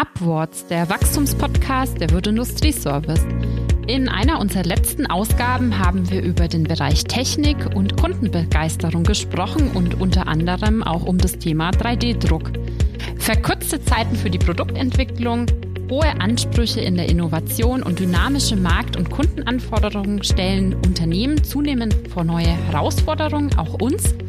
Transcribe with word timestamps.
Upwards, 0.00 0.64
der 0.68 0.88
Wachstumspodcast 0.88 2.00
der 2.00 2.10
Würde 2.10 2.30
Industrieservice. 2.30 3.26
In 3.88 4.08
einer 4.08 4.38
unserer 4.38 4.62
letzten 4.62 5.06
Ausgaben 5.06 5.76
haben 5.76 6.08
wir 6.08 6.22
über 6.22 6.46
den 6.46 6.62
Bereich 6.62 7.02
Technik 7.02 7.56
und 7.74 8.00
Kundenbegeisterung 8.00 9.02
gesprochen 9.02 9.72
und 9.74 10.00
unter 10.00 10.28
anderem 10.28 10.84
auch 10.84 11.02
um 11.02 11.18
das 11.18 11.38
Thema 11.38 11.70
3D-Druck. 11.70 12.52
Verkürzte 13.18 13.82
Zeiten 13.82 14.14
für 14.14 14.30
die 14.30 14.38
Produktentwicklung, 14.38 15.46
hohe 15.90 16.20
Ansprüche 16.20 16.80
in 16.80 16.94
der 16.94 17.08
Innovation 17.08 17.82
und 17.82 17.98
dynamische 17.98 18.54
Markt- 18.54 18.96
und 18.96 19.10
Kundenanforderungen 19.10 20.22
stellen 20.22 20.74
Unternehmen 20.74 21.42
zunehmend 21.42 21.96
vor 22.14 22.22
neue 22.22 22.46
Herausforderungen, 22.46 23.58
auch 23.58 23.74
uns– 23.74 24.14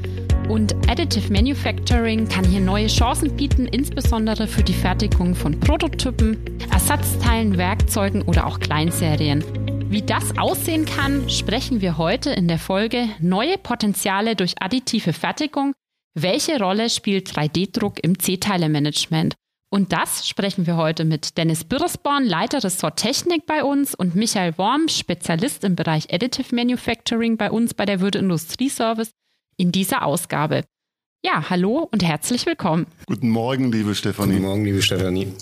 und 0.49 0.73
Additive 0.89 1.31
Manufacturing 1.31 2.27
kann 2.27 2.43
hier 2.43 2.59
neue 2.59 2.87
Chancen 2.87 3.35
bieten, 3.35 3.67
insbesondere 3.67 4.47
für 4.47 4.63
die 4.63 4.73
Fertigung 4.73 5.35
von 5.35 5.59
Prototypen, 5.59 6.39
Ersatzteilen, 6.71 7.57
Werkzeugen 7.57 8.23
oder 8.23 8.47
auch 8.47 8.59
Kleinserien. 8.59 9.43
Wie 9.91 10.01
das 10.01 10.37
aussehen 10.37 10.85
kann, 10.85 11.29
sprechen 11.29 11.81
wir 11.81 11.97
heute 11.97 12.31
in 12.31 12.47
der 12.47 12.57
Folge 12.57 13.07
Neue 13.19 13.57
Potenziale 13.57 14.35
durch 14.35 14.55
additive 14.59 15.13
Fertigung. 15.13 15.73
Welche 16.15 16.59
Rolle 16.59 16.89
spielt 16.89 17.29
3D-Druck 17.29 18.03
im 18.03 18.17
C-Teile-Management? 18.17 19.35
Und 19.71 19.93
das 19.93 20.27
sprechen 20.27 20.65
wir 20.65 20.77
heute 20.77 21.05
mit 21.05 21.37
Dennis 21.37 21.63
Birresborn, 21.63 22.25
Leiter 22.25 22.63
Ressort 22.63 22.97
Technik 22.97 23.45
bei 23.45 23.63
uns 23.63 23.93
und 23.93 24.15
Michael 24.15 24.57
Worm, 24.57 24.87
Spezialist 24.89 25.63
im 25.63 25.75
Bereich 25.75 26.11
Additive 26.11 26.55
Manufacturing 26.55 27.37
bei 27.37 27.51
uns 27.51 27.75
bei 27.75 27.85
der 27.85 27.99
Würde 27.99 28.17
Industrieservice 28.17 29.11
in 29.59 29.71
dieser 29.71 30.03
Ausgabe. 30.05 30.63
Ja, 31.23 31.49
hallo 31.49 31.87
und 31.91 32.01
herzlich 32.01 32.45
willkommen. 32.45 32.87
Guten 33.05 33.29
Morgen, 33.29 33.71
liebe 33.71 33.93
Stefanie. 33.93 34.35
Guten 34.35 34.45
Morgen, 34.45 34.63
liebe 34.63 34.81
Stefanie. 34.81 35.33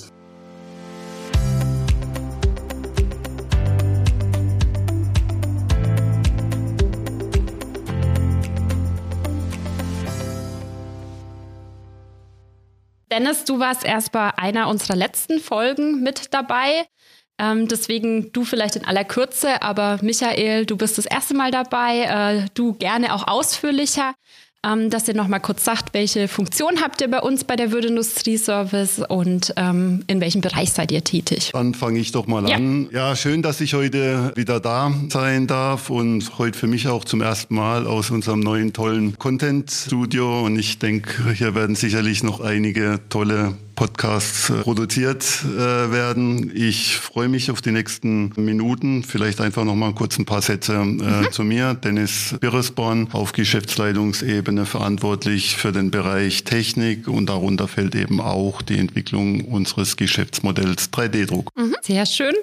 Dennis, 13.12 13.46
du 13.46 13.60
warst 13.60 13.86
erst 13.86 14.12
bei 14.12 14.36
einer 14.38 14.68
unserer 14.68 14.96
letzten 14.96 15.40
Folgen 15.40 16.02
mit 16.02 16.34
dabei. 16.34 16.86
Ähm, 17.40 17.68
deswegen 17.68 18.32
du 18.34 18.44
vielleicht 18.44 18.76
in 18.76 18.86
aller 18.86 19.04
Kürze, 19.04 19.62
aber 19.62 20.00
Michael, 20.02 20.66
du 20.66 20.76
bist 20.76 20.98
das 20.98 21.06
erste 21.06 21.36
Mal 21.36 21.52
dabei, 21.52 22.44
äh, 22.44 22.48
du 22.54 22.74
gerne 22.74 23.14
auch 23.14 23.28
ausführlicher 23.28 24.14
ähm, 24.68 24.90
dass 24.90 25.08
ihr 25.08 25.14
nochmal 25.14 25.40
kurz 25.40 25.64
sagt, 25.64 25.94
welche 25.94 26.28
Funktion 26.28 26.82
habt 26.82 27.02
ihr 27.02 27.10
bei 27.10 27.20
uns 27.20 27.44
bei 27.44 27.56
der 27.56 27.72
Würde 27.72 27.88
Service 28.38 29.02
und 29.08 29.54
ähm, 29.56 30.04
in 30.08 30.20
welchem 30.20 30.42
Bereich 30.42 30.74
seid 30.74 30.92
ihr 30.92 31.04
tätig? 31.04 31.52
Dann 31.54 31.74
fange 31.74 32.00
ich 32.00 32.12
doch 32.12 32.28
mal 32.28 32.48
ja. 32.50 32.58
an. 32.58 32.90
Ja, 32.92 33.16
schön, 33.16 33.42
dass 33.42 33.62
ich 33.62 33.74
heute 33.74 34.34
wieder 34.36 34.60
da 34.60 34.92
sein 35.10 35.48
darf 35.48 35.90
und 35.90 36.38
heute 36.38 36.58
für 36.58 36.68
mich 36.68 36.88
auch 36.88 37.06
zum 37.06 37.22
ersten 37.22 37.56
Mal 37.56 37.88
aus 37.88 38.10
unserem 38.10 38.40
neuen 38.40 38.74
tollen 38.74 39.18
Content-Studio. 39.18 40.46
Und 40.46 40.58
ich 40.58 40.80
denke, 40.80 41.32
hier 41.34 41.56
werden 41.56 41.76
sicherlich 41.76 42.24
noch 42.24 42.42
einige 42.42 43.00
tolle 43.10 43.56
Podcasts 43.78 44.50
äh, 44.50 44.54
produziert 44.64 45.24
äh, 45.46 45.92
werden. 45.92 46.52
Ich 46.54 46.98
freue 46.98 47.30
mich 47.30 47.52
auf 47.52 47.62
die 47.62 47.72
nächsten 47.72 48.34
Minuten. 48.36 49.04
Vielleicht 49.04 49.40
einfach 49.40 49.64
noch 49.64 49.76
mal 49.76 49.94
kurz 49.94 50.18
ein 50.18 50.26
paar 50.26 50.42
Sätze 50.42 50.74
äh, 50.74 50.84
mhm. 50.84 51.32
zu 51.32 51.44
mir. 51.44 51.76
Dennis 51.76 52.36
Birresborn 52.42 53.10
auf 53.14 53.34
Geschäftsleitungsebene 53.34 54.66
verantwortlich 54.66 55.56
für 55.56 55.72
den 55.72 55.92
Bereich 55.92 56.44
Technik 56.44 57.08
und 57.08 57.28
darunter 57.28 57.68
fällt 57.68 57.94
eben 57.94 58.20
auch 58.20 58.64
die 58.64 58.80
Entwicklung 58.80 59.46
unseres 59.46 59.96
Geschäftsmodells 59.96 60.92
3D-Druck. 60.92 61.52
Mhm. 61.56 61.76
Sehr 61.84 62.08
schön. 62.08 62.34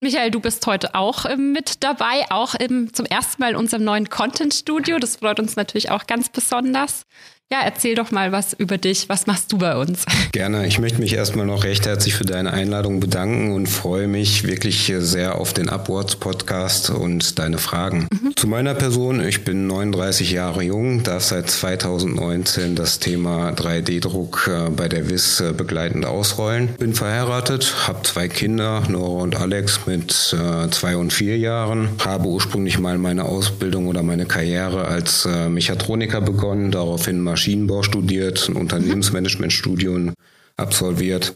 Michael, 0.00 0.32
du 0.32 0.40
bist 0.40 0.66
heute 0.66 0.96
auch 0.96 1.26
mit 1.36 1.84
dabei, 1.84 2.28
auch 2.30 2.56
im, 2.56 2.92
zum 2.92 3.06
ersten 3.06 3.40
Mal 3.40 3.52
in 3.52 3.56
unserem 3.56 3.84
neuen 3.84 4.08
Content-Studio. 4.08 4.98
Das 4.98 5.16
freut 5.16 5.38
uns 5.38 5.54
natürlich 5.54 5.92
auch 5.92 6.08
ganz 6.08 6.28
besonders. 6.28 7.04
Ja, 7.52 7.60
erzähl 7.60 7.94
doch 7.94 8.10
mal 8.10 8.32
was 8.32 8.54
über 8.54 8.78
dich. 8.78 9.10
Was 9.10 9.26
machst 9.26 9.52
du 9.52 9.58
bei 9.58 9.76
uns? 9.76 10.06
Gerne. 10.32 10.66
Ich 10.66 10.78
möchte 10.78 11.02
mich 11.02 11.12
erstmal 11.12 11.44
noch 11.44 11.64
recht 11.64 11.84
herzlich 11.84 12.14
für 12.14 12.24
deine 12.24 12.54
Einladung 12.54 12.98
bedanken 12.98 13.52
und 13.52 13.66
freue 13.66 14.08
mich 14.08 14.44
wirklich 14.44 14.90
sehr 15.00 15.38
auf 15.38 15.52
den 15.52 15.68
Upwards 15.68 16.16
Podcast 16.16 16.88
und 16.88 17.38
deine 17.38 17.58
Fragen. 17.58 18.08
Mhm. 18.10 18.34
Zu 18.36 18.46
meiner 18.46 18.72
Person. 18.72 19.22
Ich 19.22 19.44
bin 19.44 19.66
39 19.66 20.30
Jahre 20.30 20.62
jung, 20.62 21.02
darf 21.02 21.24
seit 21.24 21.50
2019 21.50 22.74
das 22.74 23.00
Thema 23.00 23.50
3D-Druck 23.50 24.48
äh, 24.50 24.70
bei 24.70 24.88
der 24.88 25.10
WIS 25.10 25.40
äh, 25.40 25.52
begleitend 25.52 26.06
ausrollen. 26.06 26.68
Bin 26.78 26.94
verheiratet, 26.94 27.86
habe 27.86 28.00
zwei 28.04 28.28
Kinder, 28.28 28.82
Nora 28.88 29.24
und 29.24 29.36
Alex 29.36 29.80
mit 29.84 30.10
äh, 30.32 30.70
zwei 30.70 30.96
und 30.96 31.12
vier 31.12 31.36
Jahren. 31.36 31.90
Habe 32.02 32.28
ursprünglich 32.28 32.78
mal 32.78 32.96
meine 32.96 33.26
Ausbildung 33.26 33.88
oder 33.88 34.02
meine 34.02 34.24
Karriere 34.24 34.86
als 34.86 35.28
Mechatroniker 35.50 36.22
begonnen, 36.22 36.70
daraufhin 36.70 37.20
Maschinen 37.20 37.41
Maschinenbau 37.42 37.82
studiert, 37.82 38.48
ein 38.48 38.54
Unternehmensmanagementstudium 38.54 40.14
absolviert 40.56 41.34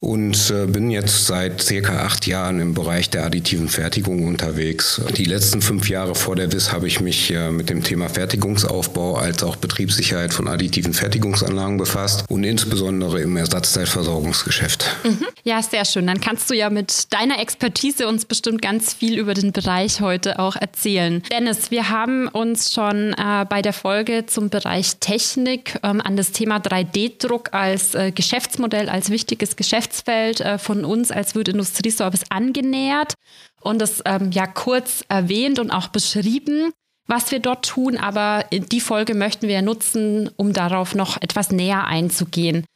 und 0.00 0.50
äh, 0.50 0.66
bin 0.66 0.90
jetzt 0.90 1.26
seit 1.26 1.60
circa 1.60 2.04
acht 2.04 2.26
Jahren 2.28 2.60
im 2.60 2.72
Bereich 2.72 3.10
der 3.10 3.24
additiven 3.24 3.68
Fertigung 3.68 4.26
unterwegs. 4.26 5.00
Die 5.16 5.24
letzten 5.24 5.60
fünf 5.60 5.88
Jahre 5.88 6.14
vor 6.14 6.36
der 6.36 6.52
WIS 6.52 6.70
habe 6.70 6.86
ich 6.86 7.00
mich 7.00 7.32
äh, 7.32 7.50
mit 7.50 7.68
dem 7.68 7.82
Thema 7.82 8.08
Fertigungsaufbau 8.08 9.16
als 9.16 9.42
auch 9.42 9.56
Betriebssicherheit 9.56 10.32
von 10.32 10.46
additiven 10.46 10.94
Fertigungsanlagen 10.94 11.78
befasst 11.78 12.24
und 12.28 12.44
insbesondere 12.44 13.20
im 13.22 13.36
Ersatzteilversorgungsgeschäft. 13.36 14.86
Mhm. 15.02 15.26
Ja, 15.42 15.62
sehr 15.62 15.84
schön. 15.84 16.06
Dann 16.06 16.20
kannst 16.20 16.48
du 16.48 16.54
ja 16.54 16.70
mit 16.70 17.12
deiner 17.12 17.40
Expertise 17.40 18.06
uns 18.06 18.24
bestimmt 18.24 18.62
ganz 18.62 18.94
viel 18.94 19.18
über 19.18 19.34
den 19.34 19.50
Bereich 19.50 20.00
heute 20.00 20.38
auch 20.38 20.54
erzählen. 20.54 21.24
Dennis, 21.32 21.72
wir 21.72 21.88
haben 21.88 22.28
uns 22.28 22.72
schon 22.72 23.14
äh, 23.14 23.44
bei 23.48 23.62
der 23.62 23.72
Folge 23.72 24.26
zum 24.26 24.48
Bereich 24.48 24.98
Technik 25.00 25.80
ähm, 25.82 26.00
an 26.00 26.16
das 26.16 26.30
Thema 26.30 26.58
3D-Druck 26.58 27.52
als 27.52 27.96
äh, 27.96 28.12
Geschäftsmodell, 28.12 28.88
als 28.88 29.10
wichtiges 29.10 29.56
Geschäftsmodell 29.56 29.87
Geschäftsfeld 29.88 30.40
äh, 30.40 30.58
von 30.58 30.84
uns 30.84 31.10
als 31.10 31.34
Wirt 31.34 31.48
Industrieservice 31.48 32.24
angenähert 32.30 33.14
und 33.60 33.80
das 33.80 34.02
ähm, 34.04 34.30
ja 34.30 34.46
kurz 34.46 35.04
erwähnt 35.08 35.58
und 35.58 35.70
auch 35.70 35.88
beschrieben, 35.88 36.72
was 37.06 37.30
wir 37.30 37.40
dort 37.40 37.66
tun. 37.66 37.96
Aber 37.96 38.44
die 38.50 38.80
Folge 38.80 39.14
möchten 39.14 39.48
wir 39.48 39.62
nutzen, 39.62 40.30
um 40.36 40.52
darauf 40.52 40.94
noch 40.94 41.20
etwas 41.20 41.50
näher 41.50 41.86
einzugehen. 41.86 42.66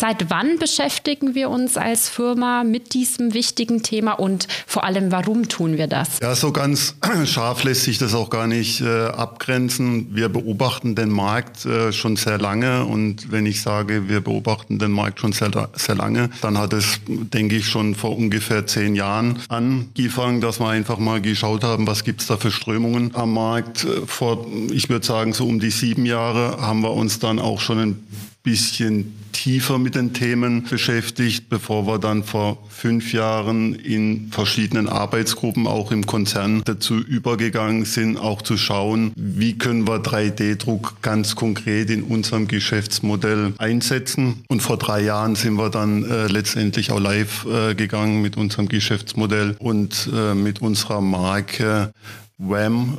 Seit 0.00 0.30
wann 0.30 0.58
beschäftigen 0.58 1.34
wir 1.34 1.50
uns 1.50 1.76
als 1.76 2.08
Firma 2.08 2.64
mit 2.64 2.94
diesem 2.94 3.34
wichtigen 3.34 3.82
Thema 3.82 4.12
und 4.12 4.48
vor 4.66 4.84
allem, 4.84 5.12
warum 5.12 5.48
tun 5.48 5.76
wir 5.76 5.88
das? 5.88 6.20
Ja, 6.22 6.34
so 6.34 6.52
ganz 6.52 6.94
scharf 7.26 7.64
lässt 7.64 7.84
sich 7.84 7.98
das 7.98 8.14
auch 8.14 8.30
gar 8.30 8.46
nicht 8.46 8.80
äh, 8.80 9.08
abgrenzen. 9.08 10.14
Wir 10.14 10.30
beobachten 10.30 10.94
den 10.94 11.10
Markt 11.10 11.66
äh, 11.66 11.92
schon 11.92 12.16
sehr 12.16 12.38
lange 12.38 12.86
und 12.86 13.30
wenn 13.30 13.44
ich 13.44 13.60
sage, 13.60 14.08
wir 14.08 14.22
beobachten 14.22 14.78
den 14.78 14.92
Markt 14.92 15.20
schon 15.20 15.32
sehr, 15.32 15.50
sehr 15.74 15.96
lange, 15.96 16.30
dann 16.40 16.56
hat 16.56 16.72
es, 16.72 17.00
denke 17.06 17.56
ich, 17.56 17.68
schon 17.68 17.94
vor 17.94 18.16
ungefähr 18.16 18.66
zehn 18.66 18.94
Jahren 18.94 19.40
angefangen, 19.48 20.40
dass 20.40 20.60
wir 20.60 20.68
einfach 20.68 20.98
mal 20.98 21.20
geschaut 21.20 21.62
haben, 21.62 21.86
was 21.86 22.04
gibt's 22.04 22.26
da 22.26 22.38
für 22.38 22.52
Strömungen 22.52 23.14
am 23.16 23.34
Markt. 23.34 23.84
Äh, 23.84 24.06
vor, 24.06 24.46
ich 24.72 24.88
würde 24.88 25.04
sagen, 25.04 25.34
so 25.34 25.46
um 25.46 25.60
die 25.60 25.70
sieben 25.70 26.06
Jahre 26.06 26.58
haben 26.62 26.80
wir 26.80 26.92
uns 26.92 27.18
dann 27.18 27.38
auch 27.38 27.60
schon 27.60 27.78
ein 27.78 28.06
bisschen 28.42 29.14
tiefer 29.32 29.78
mit 29.78 29.94
den 29.94 30.12
Themen 30.12 30.64
beschäftigt, 30.64 31.48
bevor 31.48 31.86
wir 31.86 31.98
dann 31.98 32.24
vor 32.24 32.58
fünf 32.68 33.12
Jahren 33.12 33.74
in 33.74 34.30
verschiedenen 34.30 34.88
Arbeitsgruppen 34.88 35.66
auch 35.66 35.92
im 35.92 36.06
Konzern 36.06 36.62
dazu 36.64 36.98
übergegangen 36.98 37.84
sind, 37.84 38.16
auch 38.16 38.42
zu 38.42 38.56
schauen, 38.56 39.12
wie 39.16 39.58
können 39.58 39.86
wir 39.86 40.02
3D-Druck 40.02 41.02
ganz 41.02 41.36
konkret 41.36 41.90
in 41.90 42.02
unserem 42.02 42.48
Geschäftsmodell 42.48 43.54
einsetzen. 43.58 44.44
Und 44.48 44.60
vor 44.60 44.78
drei 44.78 45.02
Jahren 45.02 45.36
sind 45.36 45.54
wir 45.54 45.70
dann 45.70 46.04
äh, 46.04 46.26
letztendlich 46.26 46.92
auch 46.92 47.00
live 47.00 47.46
äh, 47.46 47.74
gegangen 47.74 48.22
mit 48.22 48.36
unserem 48.36 48.68
Geschäftsmodell 48.68 49.56
und 49.58 50.08
äh, 50.14 50.34
mit 50.34 50.62
unserer 50.62 51.00
Marke 51.00 51.92
WAM 52.38 52.98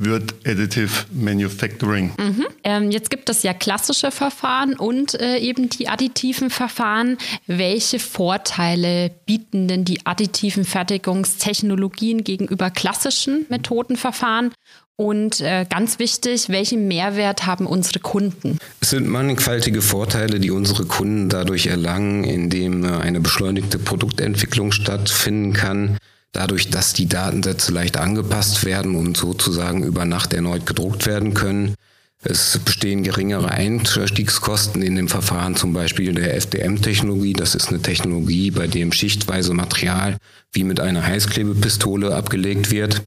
wird 0.00 0.34
Additive 0.46 1.04
Manufacturing. 1.12 2.12
Mhm. 2.18 2.46
Ähm, 2.64 2.90
jetzt 2.90 3.10
gibt 3.10 3.28
es 3.28 3.42
ja 3.42 3.52
klassische 3.52 4.10
Verfahren 4.10 4.74
und 4.74 5.14
äh, 5.20 5.38
eben 5.38 5.68
die 5.68 5.88
additiven 5.88 6.50
Verfahren. 6.50 7.18
Welche 7.46 7.98
Vorteile 7.98 9.10
bieten 9.26 9.68
denn 9.68 9.84
die 9.84 10.04
additiven 10.06 10.64
Fertigungstechnologien 10.64 12.24
gegenüber 12.24 12.70
klassischen 12.70 13.46
Methodenverfahren? 13.50 14.52
Und 14.96 15.40
äh, 15.40 15.64
ganz 15.68 15.98
wichtig, 15.98 16.50
welchen 16.50 16.86
Mehrwert 16.86 17.46
haben 17.46 17.66
unsere 17.66 18.00
Kunden? 18.00 18.58
Es 18.80 18.90
sind 18.90 19.08
mannigfaltige 19.08 19.80
Vorteile, 19.80 20.40
die 20.40 20.50
unsere 20.50 20.84
Kunden 20.84 21.30
dadurch 21.30 21.68
erlangen, 21.68 22.24
indem 22.24 22.84
äh, 22.84 22.88
eine 22.98 23.20
beschleunigte 23.20 23.78
Produktentwicklung 23.78 24.72
stattfinden 24.72 25.54
kann 25.54 25.96
dadurch, 26.32 26.70
dass 26.70 26.92
die 26.92 27.06
Datensätze 27.06 27.72
leicht 27.72 27.96
angepasst 27.96 28.64
werden 28.64 28.94
und 28.94 29.16
sozusagen 29.16 29.82
über 29.82 30.04
Nacht 30.04 30.32
erneut 30.32 30.66
gedruckt 30.66 31.06
werden 31.06 31.34
können. 31.34 31.74
Es 32.22 32.58
bestehen 32.58 33.02
geringere 33.02 33.50
Einstiegskosten 33.50 34.82
in 34.82 34.96
dem 34.96 35.08
Verfahren, 35.08 35.56
zum 35.56 35.72
Beispiel 35.72 36.12
der 36.12 36.34
FDM-Technologie. 36.36 37.32
Das 37.32 37.54
ist 37.54 37.68
eine 37.68 37.80
Technologie, 37.80 38.50
bei 38.50 38.66
dem 38.66 38.92
schichtweise 38.92 39.54
Material 39.54 40.18
wie 40.52 40.64
mit 40.64 40.80
einer 40.80 41.06
Heißklebepistole 41.06 42.14
abgelegt 42.14 42.70
wird. 42.70 43.02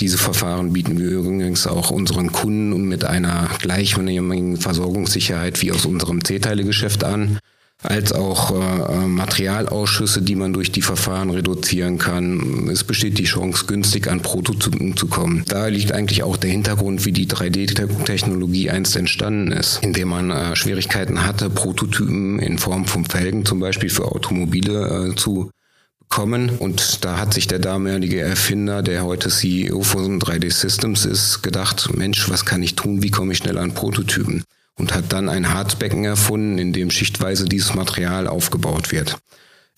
Diese 0.00 0.18
Verfahren 0.18 0.72
bieten 0.72 0.98
wir 0.98 1.08
übrigens 1.08 1.66
auch 1.66 1.90
unseren 1.90 2.32
Kunden 2.32 2.86
mit 2.88 3.04
einer 3.04 3.48
gleichnamigen 3.60 4.56
Versorgungssicherheit 4.56 5.62
wie 5.62 5.72
aus 5.72 5.86
unserem 5.86 6.24
C-Teile-Geschäft 6.24 7.04
an 7.04 7.38
als 7.82 8.12
auch 8.12 8.52
äh, 8.52 9.06
Materialausschüsse, 9.06 10.22
die 10.22 10.34
man 10.34 10.52
durch 10.52 10.72
die 10.72 10.82
Verfahren 10.82 11.30
reduzieren 11.30 11.98
kann. 11.98 12.68
Es 12.70 12.84
besteht 12.84 13.18
die 13.18 13.24
Chance, 13.24 13.66
günstig 13.66 14.08
an 14.08 14.22
Prototypen 14.22 14.96
zu 14.96 15.06
kommen. 15.06 15.44
Da 15.46 15.66
liegt 15.66 15.92
eigentlich 15.92 16.22
auch 16.22 16.36
der 16.36 16.50
Hintergrund, 16.50 17.04
wie 17.04 17.12
die 17.12 17.28
3D-Technologie 17.28 18.70
einst 18.70 18.96
entstanden 18.96 19.52
ist, 19.52 19.80
indem 19.82 20.08
man 20.08 20.30
äh, 20.30 20.56
Schwierigkeiten 20.56 21.24
hatte, 21.24 21.50
Prototypen 21.50 22.38
in 22.38 22.58
Form 22.58 22.86
von 22.86 23.04
Felgen 23.04 23.44
zum 23.44 23.60
Beispiel 23.60 23.90
für 23.90 24.06
Automobile 24.06 25.10
äh, 25.10 25.14
zu 25.14 25.50
bekommen. 25.98 26.50
Und 26.58 27.04
da 27.04 27.18
hat 27.18 27.34
sich 27.34 27.46
der 27.46 27.58
damalige 27.58 28.20
Erfinder, 28.20 28.82
der 28.82 29.04
heute 29.04 29.28
CEO 29.28 29.82
von 29.82 30.18
3D 30.18 30.50
Systems 30.50 31.04
ist, 31.04 31.42
gedacht, 31.42 31.90
Mensch, 31.94 32.28
was 32.30 32.46
kann 32.46 32.62
ich 32.62 32.74
tun? 32.74 33.02
Wie 33.02 33.10
komme 33.10 33.32
ich 33.32 33.38
schnell 33.38 33.58
an 33.58 33.74
Prototypen? 33.74 34.44
Und 34.78 34.94
hat 34.94 35.12
dann 35.12 35.28
ein 35.28 35.52
Harzbecken 35.52 36.04
erfunden, 36.04 36.58
in 36.58 36.72
dem 36.72 36.90
schichtweise 36.90 37.46
dieses 37.46 37.74
Material 37.74 38.26
aufgebaut 38.26 38.92
wird. 38.92 39.18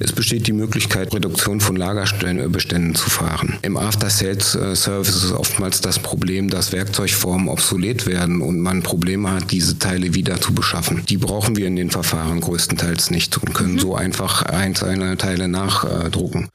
Es 0.01 0.13
besteht 0.13 0.47
die 0.47 0.53
Möglichkeit, 0.53 1.13
Reduktion 1.13 1.61
von 1.61 1.75
Lagerbeständen 1.75 2.95
zu 2.95 3.11
fahren. 3.11 3.59
Im 3.63 3.77
After-Sales-Service 3.77 5.25
ist 5.25 5.33
oftmals 5.33 5.81
das 5.81 5.99
Problem, 5.99 6.49
dass 6.51 6.71
Werkzeugformen 6.71 7.49
obsolet 7.49 8.07
werden 8.07 8.41
und 8.41 8.61
man 8.61 8.85
Probleme 8.85 9.33
hat, 9.33 9.51
diese 9.51 9.81
Teile 9.81 10.15
wieder 10.15 10.41
zu 10.41 10.55
beschaffen. 10.55 11.05
Die 11.09 11.17
brauchen 11.17 11.57
wir 11.57 11.67
in 11.67 11.75
den 11.75 11.91
Verfahren 11.91 12.41
größtenteils 12.41 13.11
nicht 13.11 13.39
und 13.39 13.55
können 13.55 13.73
mhm. 13.73 13.81
so 13.81 13.97
einfach 13.97 14.43
einzelne 14.43 15.17
Teile 15.17 15.49
nachdrucken. 15.49 16.49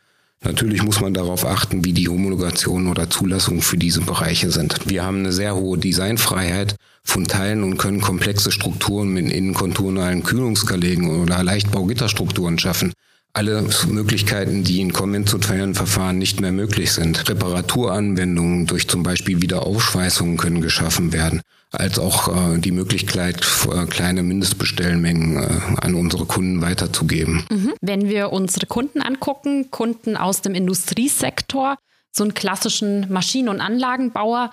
Natürlich 0.43 0.83
muss 0.83 0.99
man 0.99 1.13
darauf 1.13 1.45
achten, 1.45 1.85
wie 1.85 1.93
die 1.93 2.09
Homologation 2.09 2.87
oder 2.87 3.09
Zulassung 3.09 3.61
für 3.61 3.77
diese 3.77 4.01
Bereiche 4.01 4.51
sind. 4.51 4.77
Wir 4.85 5.03
haben 5.05 5.19
eine 5.19 5.31
sehr 5.31 5.55
hohe 5.55 5.77
Designfreiheit 5.77 6.75
von 7.03 7.25
Teilen 7.25 7.63
und 7.63 7.77
können 7.77 8.01
komplexe 8.01 8.51
Strukturen 8.51 9.09
mit 9.09 9.31
innenkonturalen 9.31 10.23
Kühlungskalegen 10.23 11.21
oder 11.21 11.43
Leichtbaugitterstrukturen 11.43 12.59
schaffen. 12.59 12.93
Alle 13.35 13.65
Möglichkeiten, 13.87 14.63
die 14.63 14.79
in 14.81 14.93
konventionellen 14.93 15.73
Verfahren 15.73 16.19
nicht 16.19 16.39
mehr 16.39 16.51
möglich 16.51 16.91
sind. 16.91 17.27
Reparaturanwendungen 17.27 18.67
durch 18.67 18.87
zum 18.87 19.01
Beispiel 19.01 19.41
Wiederaufschweißungen 19.41 20.37
können 20.37 20.61
geschaffen 20.61 21.13
werden, 21.13 21.41
als 21.73 21.99
auch 21.99 22.27
äh, 22.27 22.59
die 22.59 22.71
Möglichkeit, 22.71 23.45
äh, 23.69 23.85
kleine 23.87 24.23
Mindestbestellmengen 24.23 25.37
äh, 25.37 25.81
an 25.81 25.95
unsere 25.95 26.25
Kunden 26.25 26.61
weiterzugeben. 26.61 27.45
Mhm. 27.49 27.73
Wenn 27.81 28.07
wir 28.07 28.31
unsere 28.31 28.67
Kunden 28.67 29.01
angucken, 29.01 29.71
Kunden 29.71 30.15
aus 30.15 30.41
dem 30.41 30.53
Industriesektor, 30.53 31.77
so 32.11 32.23
einen 32.23 32.35
klassischen 32.35 33.11
Maschinen- 33.11 33.49
und 33.49 33.59
Anlagenbauer, 33.59 34.51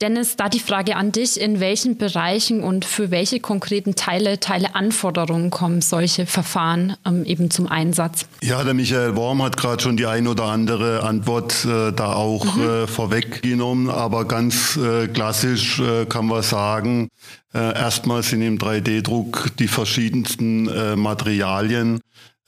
Dennis, 0.00 0.36
da 0.36 0.48
die 0.48 0.60
Frage 0.60 0.96
an 0.96 1.12
dich, 1.12 1.38
in 1.38 1.60
welchen 1.60 1.98
Bereichen 1.98 2.62
und 2.62 2.86
für 2.86 3.10
welche 3.10 3.38
konkreten 3.38 3.96
Teile, 3.96 4.40
Teile 4.40 4.74
Anforderungen 4.74 5.50
kommen 5.50 5.82
solche 5.82 6.24
Verfahren 6.24 6.96
ähm, 7.04 7.24
eben 7.26 7.50
zum 7.50 7.66
Einsatz? 7.66 8.24
Ja, 8.42 8.64
der 8.64 8.72
Michael 8.72 9.14
Worm 9.14 9.42
hat 9.42 9.58
gerade 9.58 9.82
schon 9.82 9.98
die 9.98 10.06
ein 10.06 10.26
oder 10.26 10.44
andere 10.44 11.02
Antwort 11.02 11.66
äh, 11.66 11.92
da 11.92 12.14
auch 12.14 12.56
mhm. 12.56 12.62
äh, 12.62 12.86
vorweggenommen, 12.86 13.90
aber 13.90 14.24
ganz 14.24 14.78
äh, 14.78 15.06
klassisch 15.06 15.80
äh, 15.80 16.06
kann 16.06 16.24
man 16.26 16.42
sagen, 16.42 17.08
äh, 17.52 17.58
erstmal 17.58 18.22
sind 18.22 18.40
im 18.40 18.56
3D-Druck 18.56 19.50
die 19.58 19.68
verschiedensten 19.68 20.66
äh, 20.68 20.96
Materialien 20.96 22.00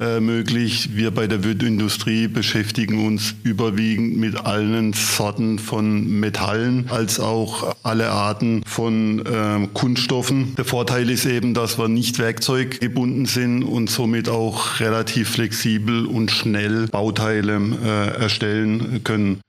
äh, 0.02 0.20
möglich. 0.20 0.96
Wir 0.96 1.12
bei 1.12 1.26
der 1.26 1.44
Wildindustrie 1.44 2.26
beschäftigen 2.26 3.06
uns 3.06 3.34
überwiegend 3.44 4.16
mit 4.16 4.44
allen 4.44 4.92
Sorten 4.92 5.58
von 5.58 6.20
Metallen 6.20 6.86
als 6.90 7.20
auch 7.20 7.76
alle 7.84 8.10
Arten 8.10 8.62
von 8.66 9.24
äh, 9.24 9.68
Kunststoffen. 9.72 10.54
Der 10.56 10.64
Vorteil 10.64 11.08
ist 11.08 11.24
eben, 11.24 11.54
dass 11.54 11.78
wir 11.78 11.88
nicht 11.88 12.18
werkzeuggebunden 12.18 13.26
sind 13.26 13.62
und 13.62 13.90
somit 13.90 14.28
auch 14.28 14.80
relativ 14.80 15.30
flexibel 15.30 16.06
und 16.06 16.30
schnell 16.30 16.88
Bauteile 16.88 17.60
äh, 17.84 18.22
erstellen 18.22 19.02
können. 19.04 19.40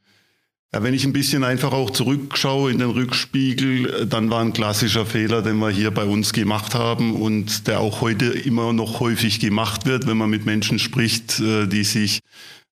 Ja, 0.73 0.81
wenn 0.81 0.95
ich 0.95 1.05
ein 1.05 1.13
bisschen 1.13 1.43
einfach 1.43 1.71
auch 1.71 1.91
zurückschaue 1.91 2.71
in 2.71 2.79
den 2.79 2.89
Rückspiegel, 2.89 4.07
dann 4.07 4.31
war 4.31 4.41
ein 4.41 4.53
klassischer 4.53 5.05
Fehler, 5.05 5.43
den 5.43 5.57
wir 5.57 5.69
hier 5.69 5.91
bei 5.91 6.03
uns 6.03 6.33
gemacht 6.33 6.73
haben 6.73 7.15
und 7.15 7.67
der 7.67 7.79
auch 7.79 8.01
heute 8.01 8.25
immer 8.25 8.73
noch 8.73 8.99
häufig 8.99 9.39
gemacht 9.39 9.85
wird, 9.85 10.07
wenn 10.07 10.17
man 10.17 10.31
mit 10.31 10.47
Menschen 10.47 10.79
spricht, 10.79 11.39
äh, 11.39 11.67
die 11.67 11.83
sich 11.83 12.21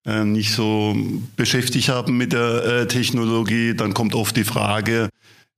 äh, 0.07 0.23
nicht 0.23 0.51
so 0.51 0.95
beschäftigt 1.35 1.89
haben 1.89 2.17
mit 2.17 2.33
der 2.33 2.65
äh, 2.65 2.87
Technologie, 2.87 3.75
dann 3.75 3.93
kommt 3.93 4.15
oft 4.15 4.35
die 4.35 4.45
Frage, 4.45 5.09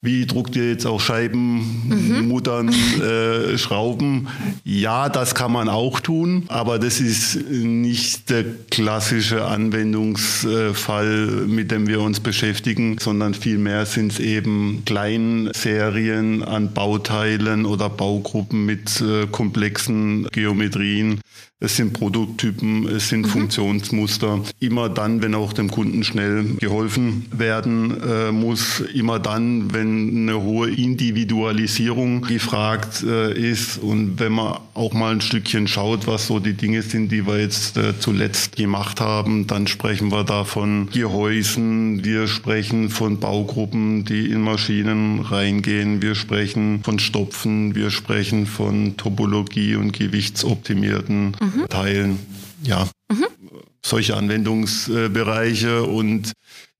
wie 0.03 0.25
druckt 0.25 0.57
ihr 0.57 0.69
jetzt 0.69 0.85
auch 0.85 0.99
Scheiben, 0.99 1.87
mhm. 1.87 2.27
Muttern, 2.27 2.69
äh, 3.01 3.57
Schrauben? 3.57 4.27
Ja, 4.65 5.07
das 5.07 5.33
kann 5.33 5.53
man 5.53 5.69
auch 5.69 6.01
tun, 6.01 6.43
aber 6.49 6.77
das 6.77 6.99
ist 6.99 7.49
nicht 7.49 8.29
der 8.29 8.43
klassische 8.69 9.45
Anwendungsfall, 9.45 11.45
mit 11.47 11.71
dem 11.71 11.87
wir 11.87 12.01
uns 12.01 12.19
beschäftigen, 12.19 12.97
sondern 12.99 13.33
vielmehr 13.33 13.85
sind 13.85 14.11
es 14.11 14.19
eben 14.19 14.83
Kleinserien 14.85 16.43
an 16.43 16.73
Bauteilen 16.73 17.65
oder 17.65 17.89
Baugruppen 17.89 18.65
mit 18.65 18.99
äh, 18.99 19.25
komplexen 19.27 20.27
Geometrien, 20.33 21.21
es 21.63 21.77
sind 21.77 21.93
Produkttypen, 21.93 22.87
es 22.89 23.07
sind 23.07 23.21
mhm. 23.21 23.29
Funktionsmuster. 23.29 24.41
Immer 24.59 24.89
dann, 24.89 25.21
wenn 25.21 25.33
auch 25.33 25.53
dem 25.53 25.71
Kunden 25.71 26.03
schnell 26.03 26.43
geholfen 26.59 27.25
werden 27.31 28.01
äh, 28.01 28.31
muss, 28.33 28.81
immer 28.93 29.17
dann, 29.17 29.73
wenn 29.73 30.09
eine 30.09 30.41
hohe 30.41 30.69
Individualisierung 30.69 32.23
gefragt 32.23 33.03
äh, 33.03 33.33
ist 33.33 33.77
und 33.77 34.19
wenn 34.19 34.33
man 34.33 34.57
auch 34.73 34.93
mal 34.93 35.13
ein 35.13 35.21
Stückchen 35.21 35.67
schaut, 35.67 36.05
was 36.05 36.27
so 36.27 36.39
die 36.39 36.53
Dinge 36.53 36.81
sind, 36.81 37.13
die 37.13 37.25
wir 37.25 37.39
jetzt 37.39 37.77
äh, 37.77 37.97
zuletzt 37.97 38.57
gemacht 38.57 38.99
haben, 38.99 39.47
dann 39.47 39.65
sprechen 39.67 40.11
wir 40.11 40.25
da 40.25 40.43
von 40.43 40.89
Gehäusen, 40.91 42.03
wir 42.03 42.27
sprechen 42.27 42.89
von 42.89 43.21
Baugruppen, 43.21 44.03
die 44.03 44.31
in 44.31 44.41
Maschinen 44.41 45.21
reingehen, 45.21 46.01
wir 46.01 46.15
sprechen 46.15 46.81
von 46.83 46.99
Stopfen, 46.99 47.73
wir 47.73 47.89
sprechen 47.89 48.47
von 48.47 48.97
Topologie 48.97 49.77
und 49.77 49.93
gewichtsoptimierten 49.93 51.37
mhm. 51.39 51.52
Teilen. 51.69 52.19
Ja, 52.63 52.87
mhm. 53.11 53.25
solche 53.85 54.15
Anwendungsbereiche 54.15 55.83
und 55.83 56.33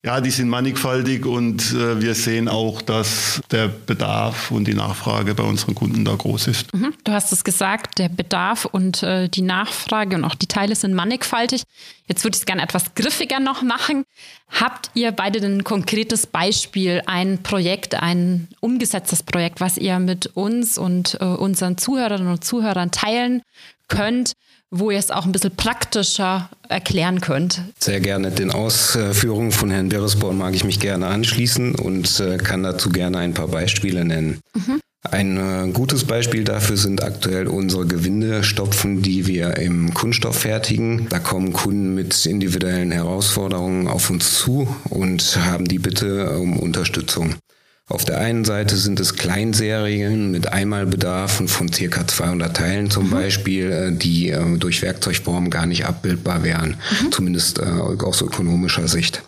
ja, 0.05 0.19
die 0.19 0.31
sind 0.31 0.49
mannigfaltig 0.49 1.25
und 1.25 1.71
äh, 1.71 2.01
wir 2.01 2.13
sehen 2.13 2.49
auch, 2.49 2.81
dass 2.81 3.41
der 3.51 3.69
Bedarf 3.69 4.51
und 4.51 4.65
die 4.67 4.73
Nachfrage 4.73 5.33
bei 5.33 5.43
unseren 5.43 5.75
Kunden 5.75 6.03
da 6.03 6.13
groß 6.13 6.47
ist. 6.47 6.73
Mhm. 6.73 6.93
Du 7.05 7.13
hast 7.13 7.31
es 7.31 7.45
gesagt, 7.45 7.99
der 7.99 8.09
Bedarf 8.09 8.65
und 8.65 9.01
äh, 9.01 9.29
die 9.29 9.41
Nachfrage 9.41 10.17
und 10.17 10.25
auch 10.25 10.35
die 10.35 10.47
Teile 10.47 10.75
sind 10.75 10.93
mannigfaltig. 10.93 11.63
Jetzt 12.05 12.25
würde 12.25 12.35
ich 12.35 12.41
es 12.41 12.45
gerne 12.45 12.63
etwas 12.63 12.95
griffiger 12.95 13.39
noch 13.39 13.61
machen. 13.61 14.03
Habt 14.49 14.91
ihr 14.93 15.13
beide 15.13 15.39
ein 15.39 15.63
konkretes 15.63 16.27
Beispiel, 16.27 17.01
ein 17.05 17.41
Projekt, 17.41 17.95
ein 17.95 18.49
umgesetztes 18.59 19.23
Projekt, 19.23 19.61
was 19.61 19.77
ihr 19.77 19.99
mit 19.99 20.27
uns 20.35 20.77
und 20.77 21.17
äh, 21.21 21.23
unseren 21.23 21.77
Zuhörerinnen 21.77 22.29
und 22.29 22.43
Zuhörern 22.43 22.91
teilen 22.91 23.41
könnt, 23.95 24.33
wo 24.71 24.89
ihr 24.89 24.97
es 24.97 25.11
auch 25.11 25.25
ein 25.25 25.31
bisschen 25.31 25.55
praktischer 25.55 26.49
erklären 26.67 27.21
könnt. 27.21 27.61
Sehr 27.79 27.99
gerne. 27.99 28.31
Den 28.31 28.51
Ausführungen 28.51 29.51
von 29.51 29.69
Herrn 29.69 29.89
Beresborn 29.89 30.37
mag 30.37 30.55
ich 30.55 30.63
mich 30.63 30.79
gerne 30.79 31.07
anschließen 31.07 31.75
und 31.75 32.19
äh, 32.19 32.37
kann 32.37 32.63
dazu 32.63 32.89
gerne 32.89 33.19
ein 33.19 33.33
paar 33.33 33.47
Beispiele 33.47 34.03
nennen. 34.03 34.39
Mhm. 34.55 34.79
Ein 35.11 35.37
äh, 35.37 35.71
gutes 35.73 36.05
Beispiel 36.05 36.45
dafür 36.45 36.77
sind 36.77 37.03
aktuell 37.03 37.47
unsere 37.47 37.85
Gewindestopfen, 37.85 39.01
die 39.01 39.27
wir 39.27 39.57
im 39.57 39.93
Kunststoff 39.93 40.39
fertigen. 40.39 41.07
Da 41.09 41.19
kommen 41.19 41.51
Kunden 41.51 41.93
mit 41.93 42.25
individuellen 42.25 42.91
Herausforderungen 42.91 43.87
auf 43.87 44.09
uns 44.09 44.39
zu 44.39 44.67
und 44.89 45.37
haben 45.45 45.65
die 45.65 45.79
Bitte 45.79 46.39
um 46.39 46.57
Unterstützung. 46.57 47.35
Auf 47.89 48.05
der 48.05 48.19
einen 48.19 48.45
Seite 48.45 48.77
sind 48.77 48.99
es 49.01 49.15
Kleinserien 49.15 50.31
mit 50.31 50.47
Einmalbedarfen 50.47 51.49
von 51.49 51.71
circa 51.71 52.07
200 52.07 52.55
Teilen 52.55 52.89
zum 52.89 53.07
mhm. 53.07 53.11
Beispiel, 53.11 53.71
äh, 53.71 53.91
die 53.91 54.29
äh, 54.29 54.57
durch 54.57 54.81
Werkzeugformen 54.81 55.49
gar 55.49 55.65
nicht 55.65 55.85
abbildbar 55.85 56.43
wären, 56.43 56.77
mhm. 57.01 57.11
zumindest 57.11 57.59
äh, 57.59 57.63
aus 57.63 58.21
ökonomischer 58.21 58.87
Sicht. 58.87 59.23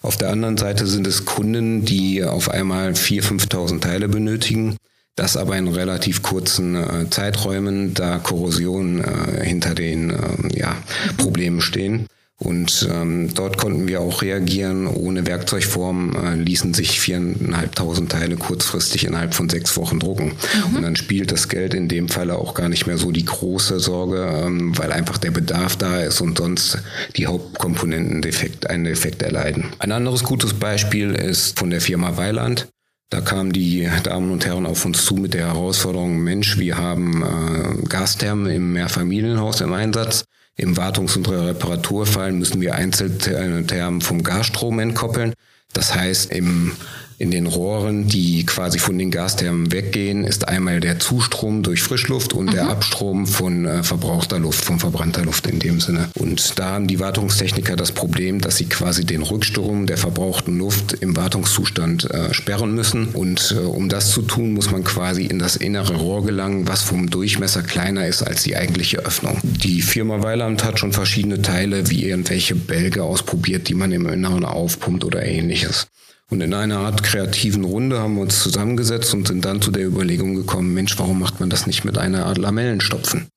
Auf 0.00 0.16
der 0.16 0.30
anderen 0.30 0.56
Seite 0.56 0.86
sind 0.86 1.06
es 1.06 1.26
Kunden, 1.26 1.84
die 1.84 2.24
auf 2.24 2.50
einmal 2.50 2.92
4.000, 2.92 3.48
5.000 3.50 3.80
Teile 3.80 4.08
benötigen, 4.08 4.76
das 5.16 5.36
aber 5.36 5.58
in 5.58 5.66
relativ 5.66 6.22
kurzen 6.22 7.10
Zeiträumen, 7.10 7.94
da 7.94 8.18
Korrosion 8.18 9.04
hinter 9.42 9.74
den 9.74 10.12
ja, 10.54 10.70
mhm. 10.70 11.16
Problemen 11.16 11.60
stehen 11.60 12.06
Und 12.40 12.88
ähm, 12.88 13.34
dort 13.34 13.58
konnten 13.58 13.88
wir 13.88 14.00
auch 14.00 14.22
reagieren. 14.22 14.86
Ohne 14.86 15.26
Werkzeugform 15.26 16.14
äh, 16.14 16.34
ließen 16.36 16.72
sich 16.72 17.00
viereinhalbtausend 17.00 18.12
Teile 18.12 18.36
kurzfristig 18.36 19.04
innerhalb 19.04 19.34
von 19.34 19.48
sechs 19.48 19.76
Wochen 19.76 19.98
drucken. 19.98 20.34
Mhm. 20.70 20.76
Und 20.76 20.82
dann 20.82 20.94
spielt 20.94 21.32
das 21.32 21.48
Geld 21.48 21.74
in 21.74 21.88
dem 21.88 22.08
Falle 22.08 22.36
auch 22.36 22.54
gar 22.54 22.68
nicht 22.68 22.86
mehr 22.86 22.96
so 22.96 23.10
die 23.10 23.24
große 23.24 23.80
Sorge, 23.80 24.24
ähm, 24.44 24.78
weil 24.78 24.92
einfach 24.92 25.18
der 25.18 25.32
Bedarf 25.32 25.74
da 25.74 26.00
ist 26.00 26.20
und 26.20 26.38
sonst 26.38 26.78
die 27.16 27.26
Hauptkomponenten 27.26 28.22
defekt, 28.22 28.70
einen 28.70 28.84
Defekt 28.84 29.22
erleiden. 29.22 29.72
Ein 29.80 29.90
anderes 29.90 30.22
gutes 30.22 30.54
Beispiel 30.54 31.16
ist 31.16 31.58
von 31.58 31.70
der 31.70 31.80
Firma 31.80 32.16
Weiland. 32.16 32.68
Da 33.10 33.20
kamen 33.20 33.52
die 33.52 33.88
Damen 34.04 34.30
und 34.30 34.46
Herren 34.46 34.66
auf 34.66 34.84
uns 34.84 35.04
zu 35.04 35.14
mit 35.14 35.34
der 35.34 35.46
Herausforderung, 35.48 36.20
Mensch, 36.20 36.58
wir 36.58 36.76
haben 36.76 37.24
äh, 37.24 37.88
Gasthermen 37.88 38.46
im 38.46 38.74
Mehrfamilienhaus 38.74 39.60
im 39.60 39.72
Einsatz. 39.72 40.24
Im 40.58 40.76
Wartungs- 40.76 41.16
und 41.16 41.28
Reparaturfall 41.28 42.32
müssen 42.32 42.60
wir 42.60 42.74
Einzelthermen 42.74 44.00
vom 44.00 44.24
Gasstrom 44.24 44.80
entkoppeln. 44.80 45.32
Das 45.72 45.94
heißt, 45.94 46.32
im 46.32 46.72
in 47.18 47.32
den 47.32 47.46
Rohren, 47.46 48.06
die 48.06 48.46
quasi 48.46 48.78
von 48.78 48.96
den 48.96 49.10
Gasthermen 49.10 49.72
weggehen, 49.72 50.24
ist 50.24 50.46
einmal 50.46 50.78
der 50.78 51.00
Zustrom 51.00 51.64
durch 51.64 51.82
Frischluft 51.82 52.32
und 52.32 52.46
mhm. 52.46 52.52
der 52.52 52.68
Abstrom 52.68 53.26
von 53.26 53.66
äh, 53.66 53.82
verbrauchter 53.82 54.38
Luft, 54.38 54.64
von 54.64 54.78
verbrannter 54.78 55.24
Luft 55.24 55.48
in 55.48 55.58
dem 55.58 55.80
Sinne. 55.80 56.10
Und 56.14 56.58
da 56.60 56.70
haben 56.70 56.86
die 56.86 57.00
Wartungstechniker 57.00 57.74
das 57.74 57.90
Problem, 57.90 58.40
dass 58.40 58.56
sie 58.56 58.66
quasi 58.66 59.04
den 59.04 59.22
Rückstrom 59.22 59.86
der 59.86 59.98
verbrauchten 59.98 60.58
Luft 60.58 60.92
im 61.00 61.16
Wartungszustand 61.16 62.08
äh, 62.08 62.32
sperren 62.32 62.72
müssen. 62.74 63.08
Und 63.08 63.52
äh, 63.58 63.64
um 63.64 63.88
das 63.88 64.12
zu 64.12 64.22
tun, 64.22 64.52
muss 64.52 64.70
man 64.70 64.84
quasi 64.84 65.24
in 65.24 65.40
das 65.40 65.56
innere 65.56 65.96
Rohr 65.96 66.24
gelangen, 66.24 66.68
was 66.68 66.82
vom 66.82 67.10
Durchmesser 67.10 67.62
kleiner 67.62 68.06
ist 68.06 68.22
als 68.22 68.44
die 68.44 68.56
eigentliche 68.56 68.98
Öffnung. 68.98 69.38
Die 69.42 69.82
Firma 69.82 70.22
Weiland 70.22 70.62
hat 70.62 70.78
schon 70.78 70.92
verschiedene 70.92 71.42
Teile 71.42 71.90
wie 71.90 72.04
irgendwelche 72.04 72.54
Bälge 72.54 73.02
ausprobiert, 73.02 73.68
die 73.68 73.74
man 73.74 73.90
im 73.90 74.06
Inneren 74.06 74.44
aufpumpt 74.44 75.04
oder 75.04 75.24
ähnliches. 75.24 75.88
Und 76.30 76.42
in 76.42 76.52
einer 76.52 76.78
Art 76.78 77.02
kreativen 77.02 77.64
Runde 77.64 78.00
haben 78.00 78.16
wir 78.16 78.22
uns 78.22 78.42
zusammengesetzt 78.42 79.14
und 79.14 79.26
sind 79.26 79.44
dann 79.44 79.62
zu 79.62 79.70
der 79.70 79.86
Überlegung 79.86 80.34
gekommen, 80.34 80.74
Mensch, 80.74 80.98
warum 80.98 81.18
macht 81.18 81.40
man 81.40 81.48
das 81.48 81.66
nicht 81.66 81.84
mit 81.84 81.96
einer 81.96 82.26
Art 82.26 82.36
Lamellenstopfen? 82.36 83.28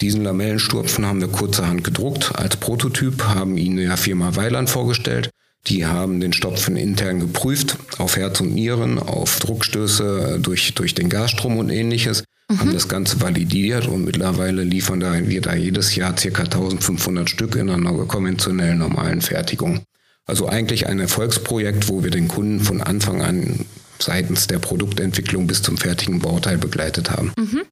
Diesen 0.00 0.22
Lamellenstopfen 0.22 1.04
haben 1.04 1.20
wir 1.20 1.28
kurzerhand 1.28 1.82
gedruckt 1.82 2.32
als 2.36 2.56
Prototyp, 2.56 3.22
haben 3.24 3.58
ihn 3.58 3.76
der 3.76 3.96
Firma 3.96 4.36
Weiland 4.36 4.70
vorgestellt. 4.70 5.30
Die 5.66 5.84
haben 5.84 6.20
den 6.20 6.32
Stopfen 6.32 6.76
intern 6.76 7.20
geprüft, 7.20 7.76
auf 7.98 8.16
Herz 8.16 8.40
und 8.40 8.54
Nieren, 8.54 8.98
auf 8.98 9.40
Druckstöße 9.40 10.38
durch, 10.40 10.74
durch 10.74 10.94
den 10.94 11.10
Gasstrom 11.10 11.58
und 11.58 11.68
ähnliches, 11.68 12.24
mhm. 12.48 12.60
haben 12.60 12.72
das 12.72 12.88
Ganze 12.88 13.20
validiert 13.20 13.86
und 13.86 14.04
mittlerweile 14.04 14.64
liefern 14.64 15.00
wir 15.00 15.40
da 15.42 15.54
jedes 15.54 15.94
Jahr 15.96 16.14
ca. 16.14 16.42
1500 16.42 17.28
Stück 17.28 17.56
in 17.56 17.68
einer 17.68 17.92
konventionellen 18.06 18.78
normalen 18.78 19.20
Fertigung. 19.20 19.82
Also 20.30 20.48
eigentlich 20.48 20.86
ein 20.86 21.00
Erfolgsprojekt, 21.00 21.88
wo 21.88 22.04
wir 22.04 22.12
den 22.12 22.28
Kunden 22.28 22.60
von 22.60 22.80
Anfang 22.80 23.20
an 23.20 23.66
seitens 23.98 24.46
der 24.46 24.60
Produktentwicklung 24.60 25.48
bis 25.48 25.60
zum 25.60 25.76
fertigen 25.76 26.20
Bauteil 26.20 26.56
begleitet 26.56 27.10
haben. 27.10 27.32
Mhm. 27.36 27.62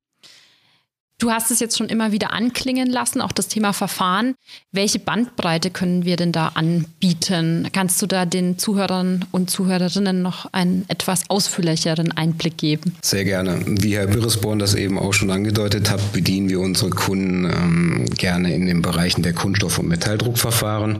Du 1.21 1.31
hast 1.31 1.53
es 1.53 1.61
jetzt 1.61 1.79
schon 1.79 1.89
immer 1.89 2.11
wieder 2.11 2.33
anklingen 2.33 2.89
lassen, 2.89 3.21
auch 3.21 3.33
das 3.33 3.47
Thema 3.47 3.73
Verfahren. 3.73 4.35
Welche 4.73 4.99
Bandbreite 4.99 5.71
können 5.71 6.05
wir 6.05 6.17
denn 6.17 6.33
da 6.33 6.49
anbieten? 6.49 7.69
Kannst 7.73 8.03
du 8.03 8.07
da 8.07 8.25
den 8.25 8.59
Zuhörern 8.59 9.25
und 9.31 9.51
Zuhörerinnen 9.51 10.21
noch 10.21 10.53
einen 10.53 10.85
etwas 10.89 11.31
ausführlicheren 11.31 12.13
Einblick 12.13 12.57
geben? 12.57 12.97
Sehr 13.03 13.25
gerne. 13.25 13.61
Wie 13.67 13.97
Herr 13.97 14.09
Birresborn 14.09 14.59
das 14.59 14.75
eben 14.75 14.99
auch 14.99 15.13
schon 15.13 15.31
angedeutet 15.31 15.91
hat, 15.91 16.13
bedienen 16.13 16.49
wir 16.49 16.61
unsere 16.61 16.91
Kunden 16.91 17.45
ähm, 17.45 18.07
gerne 18.17 18.53
in 18.55 18.67
den 18.67 18.83
Bereichen 18.83 19.23
der 19.23 19.33
Kunststoff- 19.33 19.79
und 19.79 19.89
Metalldruckverfahren. 19.89 20.99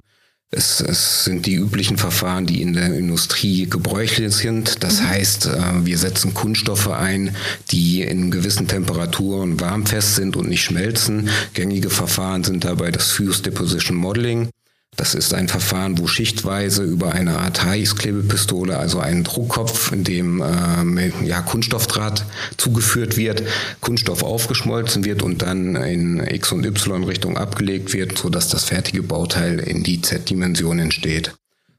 Es, 0.51 0.81
es, 0.81 1.25
sind 1.25 1.45
die 1.45 1.57
üblichen 1.57 1.99
Verfahren, 1.99 2.47
die 2.47 2.63
in 2.63 2.73
der 2.73 2.95
Industrie 2.95 3.69
gebräuchlich 3.69 4.35
sind. 4.35 4.83
Das 4.83 5.03
mhm. 5.03 5.09
heißt, 5.09 5.47
äh, 5.47 5.85
wir 5.85 5.99
setzen 5.99 6.33
Kunststoffe 6.33 6.89
ein, 6.89 7.37
die 7.71 8.01
in 8.01 8.31
gewissen 8.31 8.67
Temperaturen 8.67 9.61
warmfest 9.61 10.15
sind 10.15 10.37
und 10.37 10.49
nicht 10.49 10.65
schmelzen. 10.65 11.29
Gängige 11.53 11.91
Verfahren 11.91 12.45
sind 12.45 12.65
dabei 12.65 12.91
das 12.91 13.11
Fuse 13.11 13.43
Deposition 13.43 13.99
Modeling. 13.99 14.49
Das 14.97 15.15
ist 15.15 15.33
ein 15.33 15.47
Verfahren, 15.47 15.97
wo 15.99 16.09
schichtweise 16.09 16.83
über 16.83 17.13
eine 17.13 17.39
Art 17.39 17.65
Heißklebepistole, 17.65 18.77
also 18.77 18.99
einen 18.99 19.23
Druckkopf, 19.23 19.93
in 19.93 20.03
dem 20.03 20.43
äh, 20.43 21.13
ja, 21.25 21.41
Kunststoffdraht 21.41 22.25
zugeführt 22.57 23.17
wird, 23.17 23.45
Kunststoff 23.81 24.25
aufgeschmolzen 24.25 25.05
wird 25.05 25.23
und 25.23 25.43
dann 25.43 25.77
in 25.77 26.19
X- 26.19 26.51
und 26.51 26.67
Y-Richtung 26.67 27.37
abgelegt 27.37 27.93
wird, 27.93 28.19
sodass 28.19 28.49
das 28.49 28.65
fertige 28.65 29.05
Bauteil 29.05 29.61
in 29.61 29.85
die 29.85 30.03
Z-Dimension 30.03 30.81
entsteht. 30.81 31.33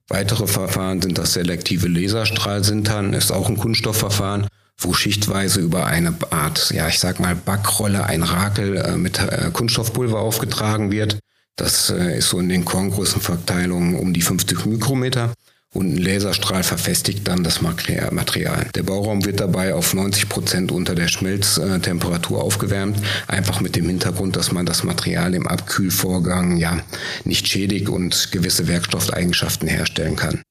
Weitere 0.07 0.47
Verfahren 0.47 1.01
sind 1.01 1.17
das 1.17 1.33
selektive 1.33 1.87
Laserstrahlsintern, 1.87 3.13
ist 3.13 3.31
auch 3.31 3.49
ein 3.49 3.57
Kunststoffverfahren, 3.57 4.47
wo 4.77 4.93
schichtweise 4.93 5.59
über 5.59 5.85
eine 5.85 6.15
Art, 6.31 6.71
ja, 6.71 6.87
ich 6.87 6.99
sag 6.99 7.19
mal, 7.19 7.35
Backrolle 7.35 8.05
ein 8.05 8.23
Rakel 8.23 8.77
äh, 8.77 8.95
mit 8.95 9.19
äh, 9.19 9.49
Kunststoffpulver 9.51 10.19
aufgetragen 10.19 10.89
wird. 10.89 11.19
Das 11.59 11.89
äh, 11.89 12.17
ist 12.17 12.29
so 12.29 12.39
in 12.39 12.47
den 12.47 12.63
Korngrößenverteilungen 12.63 13.95
um 13.95 14.13
die 14.13 14.21
50 14.21 14.65
Mikrometer 14.65 15.33
und 15.73 15.93
ein 15.93 15.97
Laserstrahl 15.97 16.63
verfestigt 16.63 17.27
dann 17.27 17.43
das 17.43 17.61
Material. 17.61 18.67
Der 18.73 18.83
Bauraum 18.83 19.25
wird 19.25 19.39
dabei 19.39 19.75
auf 19.75 19.93
90 19.93 20.29
Prozent 20.29 20.71
unter 20.71 20.95
der 20.95 21.09
Schmelztemperatur 21.09 22.41
aufgewärmt, 22.41 22.97
einfach 23.27 23.59
mit 23.59 23.75
dem 23.75 23.87
Hintergrund, 23.87 24.35
dass 24.35 24.51
man 24.51 24.65
das 24.65 24.83
Material 24.83 25.35
im 25.35 25.47
Abkühlvorgang 25.47 26.57
ja 26.57 26.79
nicht 27.25 27.47
schädigt 27.47 27.89
und 27.89 28.31
gewisse 28.31 28.67
Werkstoffeigenschaften 28.67 29.67
herstellen 29.67 30.15
kann. 30.15 30.41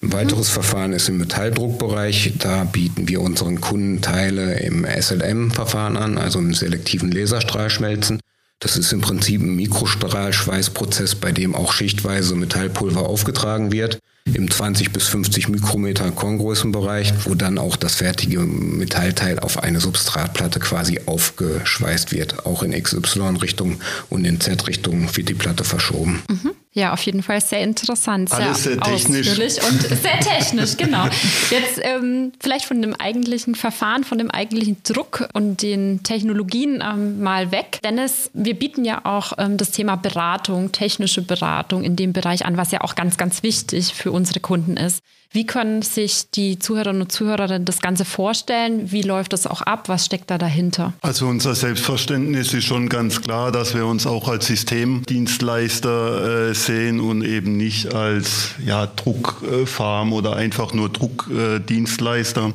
Ein 0.00 0.12
weiteres 0.12 0.48
mhm. 0.48 0.54
Verfahren 0.54 0.92
ist 0.92 1.08
im 1.08 1.18
Metalldruckbereich. 1.18 2.34
Da 2.38 2.64
bieten 2.64 3.08
wir 3.08 3.20
unseren 3.20 3.60
Kunden 3.60 4.00
Teile 4.00 4.58
im 4.60 4.86
SLM-Verfahren 4.86 5.96
an, 5.96 6.18
also 6.18 6.38
im 6.38 6.54
selektiven 6.54 7.10
Laserstrahlschmelzen. 7.10 8.20
Das 8.62 8.76
ist 8.76 8.92
im 8.92 9.00
Prinzip 9.00 9.42
ein 9.42 9.56
Mikrostrahlschweißprozess, 9.56 11.16
bei 11.16 11.32
dem 11.32 11.56
auch 11.56 11.72
schichtweise 11.72 12.36
Metallpulver 12.36 13.08
aufgetragen 13.08 13.72
wird 13.72 13.98
im 14.24 14.48
20 14.48 14.92
bis 14.92 15.08
50 15.08 15.48
Mikrometer 15.48 16.08
Korngrößenbereich, 16.12 17.12
wo 17.24 17.34
dann 17.34 17.58
auch 17.58 17.74
das 17.74 17.96
fertige 17.96 18.38
Metallteil 18.38 19.40
auf 19.40 19.62
eine 19.62 19.80
Substratplatte 19.80 20.60
quasi 20.60 21.00
aufgeschweißt 21.06 22.12
wird. 22.12 22.46
Auch 22.46 22.62
in 22.62 22.70
XY-Richtung 22.70 23.80
und 24.10 24.24
in 24.24 24.40
Z-Richtung 24.40 25.08
wird 25.16 25.28
die 25.28 25.34
Platte 25.34 25.64
verschoben. 25.64 26.22
Mhm. 26.30 26.52
Ja, 26.74 26.94
auf 26.94 27.02
jeden 27.02 27.22
Fall 27.22 27.40
sehr 27.42 27.60
interessant. 27.60 28.32
Alles 28.32 28.62
sehr, 28.62 28.74
sehr 28.74 28.82
technisch. 28.82 29.28
und 29.28 29.82
sehr 29.82 30.20
technisch, 30.20 30.76
genau. 30.78 31.04
Jetzt 31.50 31.78
ähm, 31.82 32.32
vielleicht 32.40 32.64
von 32.64 32.80
dem 32.80 32.94
eigentlichen 32.94 33.54
Verfahren, 33.54 34.04
von 34.04 34.16
dem 34.16 34.30
eigentlichen 34.30 34.78
Druck 34.82 35.28
und 35.34 35.60
den 35.60 36.02
Technologien 36.02 36.82
ähm, 36.82 37.22
mal 37.22 37.52
weg. 37.52 37.78
Dennis, 37.84 38.30
wir 38.32 38.54
bieten 38.54 38.86
ja 38.86 39.04
auch 39.04 39.34
ähm, 39.36 39.58
das 39.58 39.70
Thema 39.70 39.96
Beratung, 39.96 40.72
technische 40.72 41.20
Beratung 41.20 41.84
in 41.84 41.94
dem 41.94 42.14
Bereich 42.14 42.46
an, 42.46 42.56
was 42.56 42.70
ja 42.70 42.80
auch 42.80 42.94
ganz, 42.94 43.18
ganz 43.18 43.42
wichtig 43.42 43.92
für 43.92 44.10
unsere 44.10 44.40
Kunden 44.40 44.78
ist. 44.78 45.02
Wie 45.34 45.46
können 45.46 45.80
sich 45.80 46.30
die 46.30 46.58
Zuhörerinnen 46.58 47.02
und 47.02 47.10
Zuhörer 47.10 47.58
das 47.58 47.80
Ganze 47.80 48.04
vorstellen? 48.04 48.92
Wie 48.92 49.00
läuft 49.00 49.32
das 49.32 49.46
auch 49.46 49.62
ab? 49.62 49.88
Was 49.88 50.04
steckt 50.04 50.30
da 50.30 50.36
dahinter? 50.36 50.92
Also 51.00 51.26
unser 51.26 51.54
Selbstverständnis 51.54 52.52
ist 52.52 52.64
schon 52.64 52.90
ganz 52.90 53.22
klar, 53.22 53.50
dass 53.50 53.74
wir 53.74 53.86
uns 53.86 54.06
auch 54.06 54.28
als 54.28 54.48
Systemdienstleister 54.48 56.50
äh, 56.50 56.54
sehen 56.54 57.00
und 57.00 57.24
eben 57.24 57.56
nicht 57.56 57.94
als 57.94 58.50
ja, 58.64 58.86
Druckfarm 58.86 60.12
oder 60.12 60.36
einfach 60.36 60.74
nur 60.74 60.90
Druckdienstleister. 60.90 62.52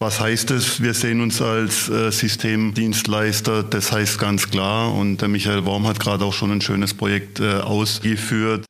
Was 0.00 0.20
heißt 0.20 0.52
es? 0.52 0.80
Wir 0.80 0.94
sehen 0.94 1.20
uns 1.20 1.42
als 1.42 1.88
äh, 1.88 2.12
Systemdienstleister. 2.12 3.64
Das 3.64 3.90
heißt 3.90 4.18
ganz 4.18 4.48
klar, 4.48 4.94
und 4.94 5.22
der 5.22 5.28
Michael 5.28 5.64
Worm 5.64 5.88
hat 5.88 5.98
gerade 5.98 6.24
auch 6.24 6.32
schon 6.32 6.52
ein 6.52 6.60
schönes 6.60 6.94
Projekt 6.94 7.40
äh, 7.40 7.54
ausgeführt, 7.54 8.64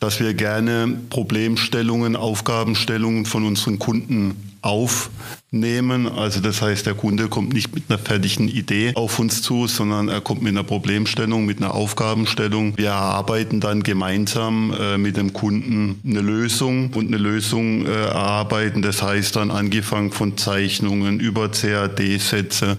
dass 0.00 0.20
wir 0.20 0.34
gerne 0.34 0.98
Problemstellungen, 1.10 2.16
Aufgabenstellungen 2.16 3.26
von 3.26 3.44
unseren 3.44 3.78
Kunden 3.78 4.54
aufnehmen. 4.64 6.08
Also 6.08 6.40
das 6.40 6.62
heißt, 6.62 6.86
der 6.86 6.94
Kunde 6.94 7.28
kommt 7.28 7.52
nicht 7.52 7.74
mit 7.74 7.84
einer 7.88 7.98
fertigen 7.98 8.48
Idee 8.48 8.92
auf 8.94 9.18
uns 9.18 9.42
zu, 9.42 9.66
sondern 9.66 10.08
er 10.08 10.22
kommt 10.22 10.42
mit 10.42 10.52
einer 10.52 10.64
Problemstellung, 10.64 11.44
mit 11.44 11.58
einer 11.58 11.74
Aufgabenstellung. 11.74 12.76
Wir 12.76 12.88
erarbeiten 12.88 13.60
dann 13.60 13.82
gemeinsam 13.82 14.74
äh, 14.78 14.96
mit 14.96 15.18
dem 15.18 15.34
Kunden 15.34 16.00
eine 16.04 16.22
Lösung 16.22 16.90
und 16.94 17.08
eine 17.08 17.18
Lösung 17.18 17.86
äh, 17.86 18.06
erarbeiten. 18.06 18.80
Das 18.80 19.02
heißt 19.02 19.36
dann 19.36 19.50
angefangen 19.50 20.12
von 20.12 20.38
Zeichnungen 20.38 21.20
über 21.20 21.50
CAD-Sätze 21.50 22.78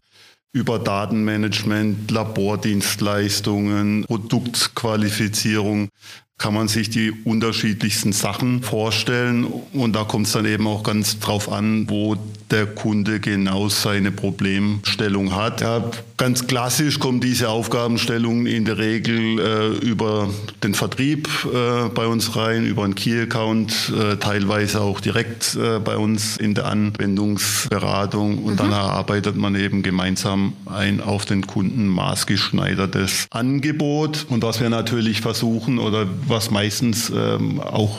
über 0.55 0.79
Datenmanagement, 0.79 2.09
Labordienstleistungen, 2.11 4.05
Produktqualifizierung 4.05 5.89
kann 6.37 6.53
man 6.53 6.67
sich 6.67 6.89
die 6.89 7.11
unterschiedlichsten 7.11 8.11
Sachen 8.11 8.61
vorstellen. 8.61 9.45
Und 9.73 9.93
da 9.93 10.03
kommt 10.03 10.27
es 10.27 10.33
dann 10.33 10.45
eben 10.45 10.67
auch 10.67 10.83
ganz 10.83 11.19
drauf 11.19 11.51
an, 11.51 11.89
wo 11.89 12.17
der 12.51 12.65
Kunde 12.65 13.19
genau 13.19 13.69
seine 13.69 14.11
Problemstellung 14.11 15.33
hat. 15.33 15.61
Ja, 15.61 15.89
Ganz 16.17 16.47
klassisch 16.47 16.99
kommt 16.99 17.25
diese 17.25 17.49
Aufgabenstellung 17.49 18.45
in 18.45 18.63
der 18.63 18.77
Regel 18.77 19.37
äh, 19.37 19.85
über 19.85 20.29
den 20.63 20.73
Vertrieb 20.73 21.27
äh, 21.43 21.89
bei 21.89 22.07
uns 22.07 22.37
rein, 22.37 22.65
über 22.65 22.85
einen 22.85 22.95
Key-Account, 22.95 23.91
äh, 23.93 24.15
teilweise 24.15 24.79
auch 24.79 25.01
direkt 25.01 25.55
äh, 25.55 25.79
bei 25.79 25.97
uns 25.97 26.37
in 26.37 26.53
der 26.53 26.67
Anwendungsberatung 26.67 28.37
und 28.45 28.53
mhm. 28.53 28.57
dann 28.57 28.71
erarbeitet 28.71 29.35
man 29.35 29.55
eben 29.55 29.83
gemeinsam 29.83 30.53
ein 30.67 31.01
auf 31.01 31.25
den 31.25 31.45
Kunden 31.47 31.87
maßgeschneidertes 31.87 33.27
Angebot. 33.31 34.25
Und 34.29 34.41
was 34.41 34.61
wir 34.61 34.69
natürlich 34.69 35.19
versuchen 35.19 35.79
oder 35.79 36.07
was 36.27 36.49
meistens 36.49 37.11
ähm, 37.13 37.59
auch 37.59 37.97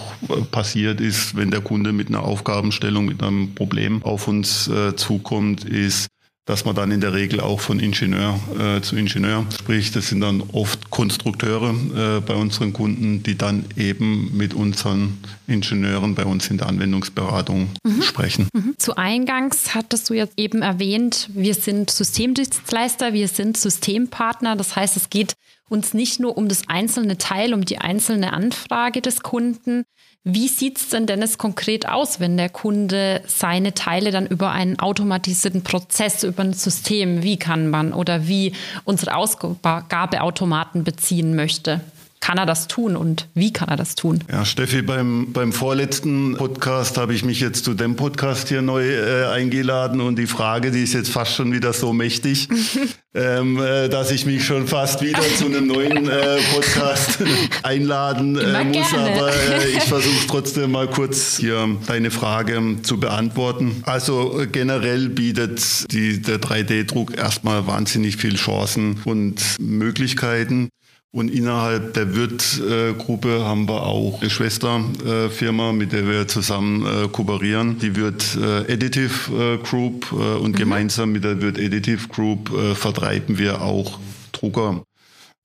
passiert 0.51 1.03
ist, 1.03 1.37
wenn 1.37 1.51
der 1.51 1.61
Kunde 1.61 1.93
mit 1.93 2.09
einer 2.09 2.23
Aufgabenstellung, 2.23 3.05
mit 3.05 3.23
einem 3.23 3.55
Problem 3.55 4.03
auf 4.03 4.27
uns 4.27 4.69
äh, 4.69 4.97
zukommt, 4.97 5.65
ist, 5.65 6.07
dass 6.47 6.65
man 6.65 6.77
dann 6.77 6.93
in 6.93 7.01
der 7.01 7.13
Regel 7.13 7.41
auch 7.41 7.61
von 7.61 7.81
Ingenieur 7.81 8.39
äh, 8.59 8.81
zu 8.81 8.97
Ingenieur 8.97 9.45
spricht. 9.53 9.97
Das 9.97 10.09
sind 10.09 10.21
dann 10.21 10.43
oft 10.53 10.91
Konstrukteure 10.91 11.71
äh, 11.71 12.21
bei 12.21 12.35
unseren 12.35 12.73
Kunden, 12.73 13.25
die 13.25 13.37
dann 13.37 13.65
eben 13.77 14.37
mit 14.37 14.55
unseren 14.55 15.19
Ingenieuren 15.49 16.15
bei 16.15 16.25
uns 16.25 16.49
in 16.49 16.59
der 16.59 16.69
Anwendungsberatung 16.69 17.71
mhm. 17.83 18.03
sprechen. 18.03 18.49
Mhm. 18.55 18.75
Zu 18.79 18.97
Eingangs 18.97 19.75
hattest 19.75 20.09
du 20.09 20.15
jetzt 20.15 20.35
eben 20.37 20.63
erwähnt, 20.63 21.29
wir 21.35 21.55
sind 21.55 21.91
Systemdienstleister, 21.91 23.13
wir 23.13 23.27
sind 23.27 23.57
Systempartner. 23.57 24.55
Das 24.55 24.77
heißt, 24.77 24.97
es 24.97 25.11
geht 25.11 25.35
uns 25.69 25.95
nicht 25.95 26.21
nur 26.21 26.37
um 26.37 26.49
das 26.49 26.69
einzelne 26.69 27.19
Teil, 27.19 27.55
um 27.55 27.65
die 27.65 27.79
einzelne 27.79 28.33
Anfrage 28.33 29.01
des 29.01 29.23
Kunden, 29.23 29.85
wie 30.29 30.49
sieht 30.49 30.79
es 30.79 30.89
denn 30.89 31.07
Dennis 31.07 31.39
konkret 31.39 31.89
aus, 31.89 32.19
wenn 32.19 32.37
der 32.37 32.49
Kunde 32.49 33.23
seine 33.29 33.75
Teile 33.75 34.11
dann 34.11 34.27
über 34.27 34.51
einen 34.51 34.77
automatisierten 34.77 35.63
Prozess, 35.63 36.25
über 36.25 36.43
ein 36.43 36.53
System 36.53 37.23
wie 37.23 37.37
Kanban 37.37 37.93
oder 37.93 38.27
wie 38.27 38.53
unsere 38.85 39.15
Ausgabeautomaten 39.15 40.83
beziehen 40.83 41.37
möchte? 41.37 41.81
Kann 42.27 42.39
er 42.39 42.47
das 42.47 42.67
tun 42.67 42.97
und 42.97 43.29
wie 43.35 43.53
kann 43.53 43.69
er 43.69 43.77
das 43.77 43.95
tun? 43.95 44.19
Ja, 44.29 44.45
Steffi, 44.45 44.83
beim, 44.83 45.33
beim 45.33 45.53
vorletzten 45.53 46.35
Podcast 46.37 46.99
habe 46.99 47.15
ich 47.15 47.25
mich 47.25 47.39
jetzt 47.39 47.65
zu 47.65 47.73
dem 47.73 47.95
Podcast 47.95 48.49
hier 48.49 48.63
neu 48.63 48.85
äh, 48.85 49.27
eingeladen 49.27 50.01
und 50.01 50.19
die 50.19 50.27
Frage, 50.27 50.73
die 50.73 50.83
ist 50.83 50.93
jetzt 50.93 51.09
fast 51.09 51.37
schon 51.37 51.53
wieder 51.53 51.73
so 51.73 51.93
mächtig, 51.93 52.49
ähm, 53.15 53.63
äh, 53.63 53.89
dass 53.89 54.11
ich 54.11 54.27
mich 54.27 54.45
schon 54.45 54.67
fast 54.67 55.03
wieder 55.03 55.23
zu 55.39 55.47
einem 55.47 55.69
neuen 55.69 56.09
äh, 56.09 56.39
Podcast 56.53 57.21
einladen 57.63 58.37
äh, 58.37 58.65
muss. 58.65 58.91
Gerne. 58.91 59.13
Aber 59.13 59.29
äh, 59.29 59.69
ich 59.77 59.85
versuche 59.85 60.27
trotzdem 60.27 60.73
mal 60.73 60.89
kurz 60.89 61.37
hier 61.39 61.77
deine 61.87 62.11
Frage 62.11 62.61
zu 62.83 62.99
beantworten. 62.99 63.85
Also 63.87 64.41
äh, 64.41 64.49
generell 64.49 65.11
bietet 65.11 65.93
die, 65.93 66.21
der 66.21 66.41
3D-Druck 66.41 67.17
erstmal 67.17 67.69
wahnsinnig 67.69 68.17
viele 68.17 68.35
Chancen 68.37 69.01
und 69.05 69.41
Möglichkeiten. 69.61 70.71
Und 71.17 71.31
innerhalb 71.31 71.95
der 71.95 72.15
Wirt-Gruppe 72.15 73.43
haben 73.43 73.67
wir 73.67 73.85
auch 73.85 74.21
eine 74.21 74.29
Schwesterfirma, 74.29 75.73
mit 75.73 75.93
der 75.93 76.07
wir 76.07 76.29
zusammen 76.29 76.85
äh, 76.85 77.09
kooperieren. 77.09 77.79
Die 77.79 77.97
Wirt 77.97 78.37
äh, 78.37 78.71
Additive 78.71 79.55
äh, 79.55 79.67
Group 79.67 80.13
und 80.13 80.51
mhm. 80.51 80.57
gemeinsam 80.57 81.13
mit 81.13 81.25
der 81.25 81.41
Wirt 81.41 81.59
Additive 81.59 82.09
Group 82.09 82.51
vertreiben 82.75 83.39
wir 83.39 83.63
auch 83.63 83.99
Drucker. 84.33 84.83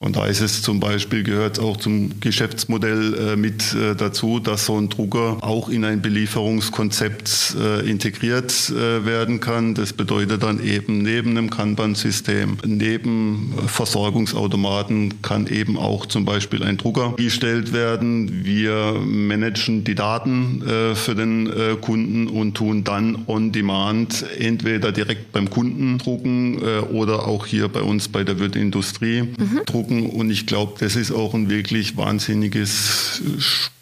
Und 0.01 0.15
da 0.15 0.25
ist 0.25 0.41
es 0.41 0.63
zum 0.63 0.79
Beispiel, 0.79 1.22
gehört 1.22 1.60
auch 1.60 1.77
zum 1.77 2.20
Geschäftsmodell 2.22 3.13
äh, 3.13 3.36
mit 3.36 3.75
äh, 3.75 3.96
dazu, 3.96 4.39
dass 4.39 4.65
so 4.65 4.75
ein 4.75 4.89
Drucker 4.89 5.38
auch 5.41 5.70
in 5.70 5.86
ein 5.86 6.01
Belieferungskonzept 6.01 7.55
äh, 7.62 7.88
integriert 7.88 8.72
äh, 8.72 9.05
werden 9.05 9.41
kann. 9.41 9.75
Das 9.75 9.93
bedeutet 9.93 10.41
dann 10.41 10.63
eben 10.65 11.03
neben 11.03 11.38
einem 11.38 11.51
Kanban-System, 11.51 12.58
neben 12.65 13.53
Versorgungsautomaten 13.67 15.22
kann 15.22 15.46
eben 15.46 15.77
auch 15.77 16.08
zum 16.08 16.25
Beispiel 16.25 16.63
ein 16.63 16.77
Drucker 16.77 17.13
gestellt 17.17 17.72
werden. 17.72 18.43
Wir 18.43 19.00
managen 19.05 19.84
die 19.84 19.93
Daten 19.93 20.63
äh, 20.63 20.96
für 20.96 21.13
den 21.13 21.46
äh, 21.46 21.75
Kunden 21.79 22.27
und 22.27 22.55
tun 22.55 22.84
dann 22.84 23.25
on 23.27 23.51
demand 23.51 24.25
entweder 24.39 24.91
direkt 24.91 25.31
beim 25.31 25.51
Kunden 25.51 26.00
drucken 26.00 26.58
oder 26.91 27.27
auch 27.27 27.46
hier 27.46 27.67
bei 27.67 27.81
uns 27.81 28.08
bei 28.08 28.24
der 28.24 28.39
Wirtindustrie 28.39 29.22
mhm. 29.22 29.62
drucken 29.65 29.90
Und 29.91 30.29
ich 30.29 30.45
glaube, 30.45 30.74
das 30.79 30.95
ist 30.95 31.12
auch 31.12 31.33
ein 31.33 31.50
wirklich 31.50 31.98
wahnsinniges 31.98 33.21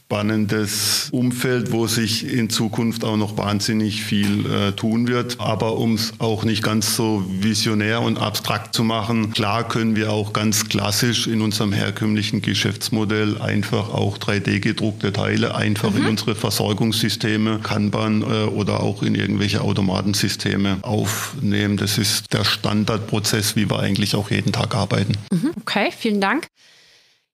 spannendes 0.09 1.09
Umfeld, 1.11 1.71
wo 1.71 1.85
sich 1.85 2.33
in 2.33 2.49
Zukunft 2.49 3.03
auch 3.03 3.15
noch 3.15 3.37
wahnsinnig 3.37 4.03
viel 4.03 4.43
äh, 4.47 4.71
tun 4.71 5.07
wird. 5.07 5.39
Aber 5.39 5.77
um 5.77 5.93
es 5.93 6.13
auch 6.17 6.45
nicht 6.45 6.63
ganz 6.63 6.95
so 6.95 7.23
visionär 7.29 8.01
und 8.01 8.17
abstrakt 8.17 8.73
zu 8.73 8.83
machen, 8.83 9.33
klar 9.33 9.67
können 9.67 9.95
wir 9.95 10.11
auch 10.11 10.33
ganz 10.33 10.67
klassisch 10.67 11.27
in 11.27 11.43
unserem 11.43 11.73
herkömmlichen 11.73 12.41
Geschäftsmodell 12.41 13.39
einfach 13.39 13.93
auch 13.93 14.17
3D-gedruckte 14.17 15.13
Teile 15.13 15.53
einfach 15.53 15.91
mhm. 15.91 15.97
in 15.97 16.05
unsere 16.07 16.33
Versorgungssysteme, 16.33 17.59
Kanban 17.59 18.23
äh, 18.23 18.45
oder 18.45 18.81
auch 18.81 19.03
in 19.03 19.13
irgendwelche 19.13 19.61
Automatensysteme 19.61 20.79
aufnehmen. 20.81 21.77
Das 21.77 21.99
ist 21.99 22.33
der 22.33 22.45
Standardprozess, 22.45 23.55
wie 23.55 23.69
wir 23.69 23.77
eigentlich 23.77 24.15
auch 24.15 24.31
jeden 24.31 24.53
Tag 24.53 24.73
arbeiten. 24.73 25.13
Mhm. 25.31 25.51
Okay, 25.61 25.91
vielen 25.95 26.19
Dank. 26.19 26.47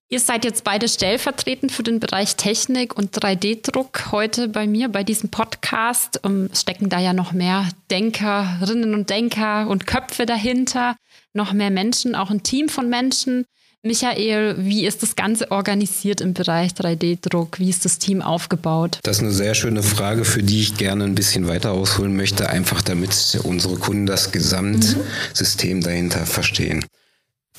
Ihr 0.08 0.20
seid 0.20 0.46
jetzt 0.46 0.64
beide 0.64 0.88
stellvertretend 0.88 1.72
für 1.72 1.82
den 1.82 2.00
Bereich 2.00 2.36
Technik 2.36 2.96
und 2.96 3.18
3D-Druck 3.18 4.12
heute 4.12 4.48
bei 4.48 4.68
mir 4.68 4.88
bei 4.88 5.04
diesem 5.04 5.30
Podcast. 5.30 6.24
Um, 6.24 6.50
stecken 6.54 6.90
da 6.90 7.00
ja 7.00 7.12
noch 7.12 7.32
mehr 7.32 7.68
Denkerinnen 7.90 8.94
und 8.94 9.10
Denker 9.10 9.68
und 9.68 9.88
Köpfe 9.88 10.28
dahinter, 10.28 10.96
noch 11.34 11.54
mehr 11.54 11.72
Menschen, 11.72 12.14
auch 12.14 12.30
ein 12.30 12.44
Team 12.44 12.70
von 12.70 12.88
Menschen. 12.88 13.46
Michael, 13.82 14.56
wie 14.60 14.86
ist 14.86 15.02
das 15.02 15.16
Ganze 15.16 15.50
organisiert 15.50 16.22
im 16.22 16.36
Bereich 16.36 16.74
3D-Druck? 16.74 17.58
Wie 17.60 17.70
ist 17.70 17.84
das 17.84 17.98
Team 17.98 18.22
aufgebaut? 18.22 19.00
Das 19.02 19.18
ist 19.18 19.24
eine 19.24 19.32
sehr 19.32 19.56
schöne 19.56 19.82
Frage, 19.82 20.24
für 20.24 20.44
die 20.44 20.62
ich 20.62 20.78
gerne 20.78 21.04
ein 21.04 21.16
bisschen 21.16 21.48
weiter 21.48 21.72
ausholen 21.72 22.16
möchte, 22.16 22.48
einfach 22.50 22.84
damit 22.84 23.40
unsere 23.44 23.78
Kunden 23.78 24.06
das 24.06 24.32
Gesamtsystem 24.32 25.78
mhm. 25.78 25.82
dahinter 25.82 26.28
verstehen. 26.28 26.86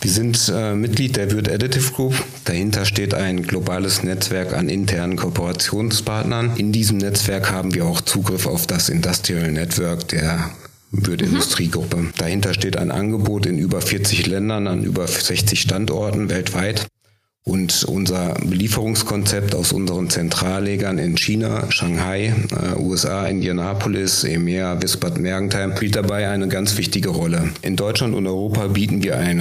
Wir 0.01 0.11
sind 0.11 0.53
äh, 0.55 0.75
Mitglied 0.75 1.17
der 1.17 1.31
Wirt 1.31 1.51
Additive 1.51 1.93
Group. 1.93 2.15
Dahinter 2.45 2.85
steht 2.85 3.15
ein 3.15 3.43
globales 3.43 4.03
Netzwerk 4.03 4.53
an 4.53 4.69
internen 4.69 5.17
Kooperationspartnern. 5.17 6.57
In 6.57 6.71
diesem 6.71 6.99
Netzwerk 6.99 7.51
haben 7.51 7.75
wir 7.75 7.87
auch 7.87 8.01
Zugriff 8.03 8.47
auf 8.47 8.67
das 8.67 8.89
Industrial 8.89 9.51
Network 9.51 10.09
der 10.09 10.51
Wirt 10.91 11.23
mhm. 11.23 11.29
Industriegruppe. 11.29 12.07
Dahinter 12.19 12.55
steht 12.55 12.77
ein 12.77 12.91
Angebot 12.91 13.47
in 13.47 13.59
über 13.59 13.81
40 13.81 14.27
Ländern 14.27 14.67
an 14.67 14.85
über 14.85 15.07
60 15.07 15.61
Standorten 15.61 16.29
weltweit. 16.29 16.87
Und 17.49 17.85
unser 17.85 18.35
Belieferungskonzept 18.45 19.55
aus 19.55 19.73
unseren 19.73 20.11
Zentrallegern 20.11 20.99
in 20.99 21.17
China, 21.17 21.71
Shanghai, 21.71 22.35
äh, 22.51 22.77
USA, 22.77 23.25
Indianapolis, 23.27 24.25
EMEA, 24.25 24.83
Wispert, 24.83 25.19
Mergentheim 25.19 25.77
spielt 25.77 25.95
dabei 25.95 26.29
eine 26.29 26.49
ganz 26.49 26.77
wichtige 26.77 27.11
Rolle. 27.11 27.51
In 27.63 27.77
Deutschland 27.77 28.17
und 28.17 28.27
Europa 28.27 28.67
bieten 28.67 29.05
wir 29.05 29.17
ein 29.17 29.39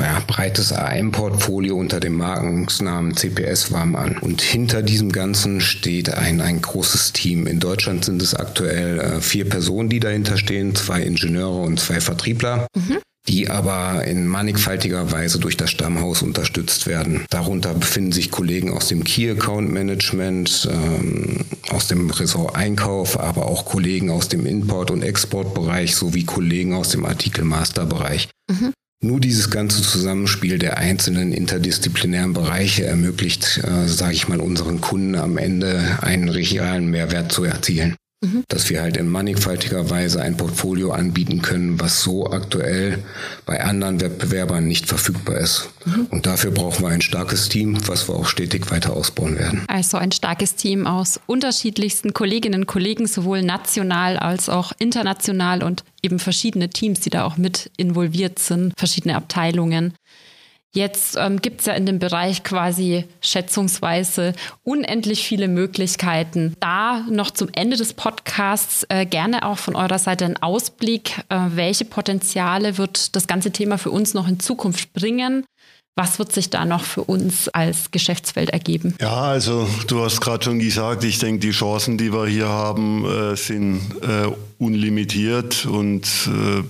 ja, 0.00 0.22
breites 0.26 0.72
AM-Portfolio 0.72 1.76
unter 1.76 2.00
dem 2.00 2.14
Markennamen 2.14 3.18
CPS 3.18 3.70
Warm 3.70 3.96
an. 3.96 4.16
Und 4.16 4.40
hinter 4.40 4.80
diesem 4.80 5.12
Ganzen 5.12 5.60
steht 5.60 6.08
ein, 6.08 6.40
ein 6.40 6.62
großes 6.62 7.12
Team. 7.12 7.46
In 7.46 7.60
Deutschland 7.60 8.06
sind 8.06 8.22
es 8.22 8.34
aktuell 8.34 8.98
äh, 8.98 9.20
vier 9.20 9.46
Personen, 9.46 9.90
die 9.90 10.00
dahinter 10.00 10.38
stehen, 10.38 10.74
zwei 10.74 11.02
Ingenieure 11.02 11.60
und 11.60 11.78
zwei 11.78 12.00
Vertriebler. 12.00 12.66
Mhm 12.74 12.96
die 13.28 13.48
aber 13.48 14.04
in 14.04 14.26
mannigfaltiger 14.26 15.12
Weise 15.12 15.38
durch 15.38 15.56
das 15.56 15.70
Stammhaus 15.70 16.22
unterstützt 16.22 16.86
werden. 16.86 17.24
Darunter 17.30 17.74
befinden 17.74 18.12
sich 18.12 18.30
Kollegen 18.30 18.72
aus 18.72 18.88
dem 18.88 19.04
Key 19.04 19.30
Account 19.30 19.70
Management, 19.72 20.68
ähm, 20.70 21.44
aus 21.70 21.86
dem 21.86 22.10
Ressort 22.10 22.56
Einkauf, 22.56 23.18
aber 23.18 23.46
auch 23.46 23.64
Kollegen 23.64 24.10
aus 24.10 24.28
dem 24.28 24.44
Import- 24.46 24.90
und 24.90 25.02
Exportbereich 25.02 25.94
sowie 25.94 26.24
Kollegen 26.24 26.74
aus 26.74 26.88
dem 26.88 27.04
Artikel 27.04 27.44
Master 27.44 27.86
Bereich. 27.86 28.28
Mhm. 28.50 28.72
Nur 29.04 29.18
dieses 29.18 29.50
ganze 29.50 29.82
Zusammenspiel 29.82 30.58
der 30.58 30.78
einzelnen 30.78 31.32
interdisziplinären 31.32 32.34
Bereiche 32.34 32.84
ermöglicht, 32.84 33.60
äh, 33.64 33.88
sage 33.88 34.14
ich 34.14 34.28
mal, 34.28 34.40
unseren 34.40 34.80
Kunden 34.80 35.16
am 35.16 35.38
Ende 35.38 35.98
einen 36.02 36.28
realen 36.28 36.86
Mehrwert 36.86 37.32
zu 37.32 37.42
erzielen. 37.42 37.96
Mhm. 38.22 38.44
Dass 38.48 38.70
wir 38.70 38.80
halt 38.80 38.96
in 38.96 39.08
mannigfaltiger 39.08 39.90
Weise 39.90 40.22
ein 40.22 40.36
Portfolio 40.36 40.92
anbieten 40.92 41.42
können, 41.42 41.80
was 41.80 42.02
so 42.02 42.30
aktuell 42.30 42.98
bei 43.46 43.62
anderen 43.62 44.00
Wettbewerbern 44.00 44.66
nicht 44.66 44.86
verfügbar 44.86 45.38
ist. 45.38 45.70
Mhm. 45.84 46.06
Und 46.10 46.26
dafür 46.26 46.52
brauchen 46.52 46.84
wir 46.84 46.90
ein 46.90 47.02
starkes 47.02 47.48
Team, 47.48 47.76
was 47.88 48.08
wir 48.08 48.14
auch 48.14 48.26
stetig 48.26 48.70
weiter 48.70 48.94
ausbauen 48.94 49.38
werden. 49.38 49.64
Also 49.66 49.96
ein 49.96 50.12
starkes 50.12 50.54
Team 50.54 50.86
aus 50.86 51.18
unterschiedlichsten 51.26 52.12
Kolleginnen 52.12 52.60
und 52.60 52.66
Kollegen, 52.66 53.06
sowohl 53.06 53.42
national 53.42 54.16
als 54.16 54.48
auch 54.48 54.72
international 54.78 55.64
und 55.64 55.82
eben 56.02 56.18
verschiedene 56.18 56.70
Teams, 56.70 57.00
die 57.00 57.10
da 57.10 57.24
auch 57.24 57.36
mit 57.36 57.70
involviert 57.76 58.38
sind, 58.38 58.72
verschiedene 58.76 59.16
Abteilungen. 59.16 59.94
Jetzt 60.74 61.16
ähm, 61.18 61.42
gibt 61.42 61.60
es 61.60 61.66
ja 61.66 61.74
in 61.74 61.84
dem 61.84 61.98
Bereich 61.98 62.44
quasi 62.44 63.04
schätzungsweise 63.20 64.32
unendlich 64.62 65.22
viele 65.22 65.46
Möglichkeiten. 65.46 66.56
Da 66.60 67.04
noch 67.10 67.30
zum 67.30 67.48
Ende 67.54 67.76
des 67.76 67.92
Podcasts 67.92 68.86
äh, 68.88 69.04
gerne 69.04 69.44
auch 69.44 69.58
von 69.58 69.76
eurer 69.76 69.98
Seite 69.98 70.24
ein 70.24 70.42
Ausblick. 70.42 71.18
Äh, 71.28 71.40
welche 71.50 71.84
Potenziale 71.84 72.78
wird 72.78 73.14
das 73.14 73.26
ganze 73.26 73.50
Thema 73.50 73.76
für 73.76 73.90
uns 73.90 74.14
noch 74.14 74.26
in 74.26 74.40
Zukunft 74.40 74.94
bringen? 74.94 75.44
Was 75.94 76.18
wird 76.18 76.32
sich 76.32 76.48
da 76.48 76.64
noch 76.64 76.84
für 76.84 77.04
uns 77.04 77.50
als 77.50 77.90
Geschäftsfeld 77.90 78.48
ergeben? 78.48 78.94
Ja, 78.98 79.24
also 79.24 79.68
du 79.88 80.02
hast 80.02 80.22
gerade 80.22 80.42
schon 80.42 80.58
gesagt, 80.58 81.04
ich 81.04 81.18
denke, 81.18 81.40
die 81.40 81.50
Chancen, 81.50 81.98
die 81.98 82.14
wir 82.14 82.26
hier 82.26 82.48
haben, 82.48 83.04
äh, 83.04 83.36
sind 83.36 83.78
äh, 84.00 84.32
unlimitiert 84.56 85.66
und 85.66 86.06
äh, 86.28 86.62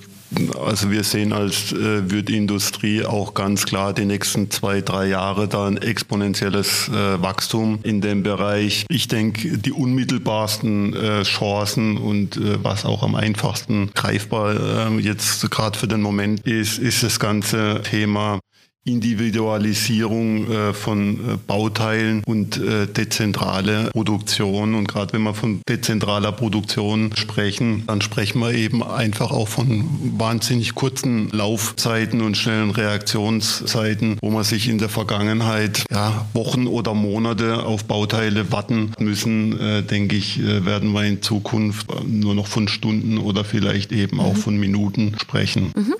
also 0.63 0.91
wir 0.91 1.03
sehen 1.03 1.33
als 1.33 1.71
äh, 1.71 2.09
Würdindustrie 2.09 3.05
auch 3.05 3.33
ganz 3.33 3.65
klar 3.65 3.93
die 3.93 4.05
nächsten 4.05 4.49
zwei, 4.51 4.81
drei 4.81 5.07
Jahre 5.07 5.47
da 5.47 5.67
ein 5.67 5.77
exponentielles 5.77 6.89
äh, 6.89 7.21
Wachstum 7.21 7.79
in 7.83 8.01
dem 8.01 8.23
Bereich. 8.23 8.85
Ich 8.89 9.07
denke, 9.07 9.57
die 9.57 9.71
unmittelbarsten 9.71 10.93
äh, 10.93 11.23
Chancen 11.23 11.97
und 11.97 12.37
äh, 12.37 12.63
was 12.63 12.85
auch 12.85 13.03
am 13.03 13.15
einfachsten 13.15 13.91
greifbar 13.93 14.89
äh, 14.89 14.99
jetzt 14.99 15.49
gerade 15.51 15.77
für 15.77 15.87
den 15.87 16.01
Moment 16.01 16.45
ist, 16.45 16.79
ist 16.79 17.03
das 17.03 17.19
ganze 17.19 17.81
Thema 17.83 18.39
Individualisierung 18.85 20.51
äh, 20.51 20.73
von 20.73 21.15
äh, 21.15 21.37
Bauteilen 21.47 22.21
und 22.25 22.57
äh, 22.57 22.85
dezentrale 22.87 23.89
Produktion. 23.91 24.75
Und 24.75 24.87
gerade 24.87 25.13
wenn 25.13 25.23
wir 25.23 25.33
von 25.33 25.61
dezentraler 25.69 26.33
Produktion 26.33 27.11
sprechen, 27.15 27.83
dann 27.87 28.01
sprechen 28.01 28.39
wir 28.39 28.53
eben 28.53 28.83
einfach 28.83 29.31
auch 29.31 29.47
von 29.47 29.87
wahnsinnig 30.17 30.75
kurzen 30.75 31.29
Laufzeiten 31.29 32.21
und 32.21 32.35
schnellen 32.35 32.71
Reaktionszeiten, 32.71 34.17
wo 34.21 34.29
man 34.29 34.43
sich 34.43 34.67
in 34.67 34.79
der 34.79 34.89
Vergangenheit 34.89 35.85
ja, 35.89 36.25
Wochen 36.33 36.67
oder 36.67 36.93
Monate 36.93 37.63
auf 37.63 37.85
Bauteile 37.85 38.51
warten 38.51 38.91
müssen, 38.99 39.59
äh, 39.59 39.83
denke 39.83 40.17
ich, 40.17 40.39
äh, 40.39 40.65
werden 40.65 40.91
wir 40.91 41.05
in 41.05 41.21
Zukunft 41.21 41.87
nur 42.05 42.35
noch 42.35 42.47
von 42.47 42.67
Stunden 42.67 43.17
oder 43.17 43.45
vielleicht 43.45 43.93
eben 43.93 44.19
auch 44.19 44.33
mhm. 44.33 44.39
von 44.39 44.57
Minuten 44.57 45.15
sprechen. 45.19 45.71
Mhm. 45.75 45.95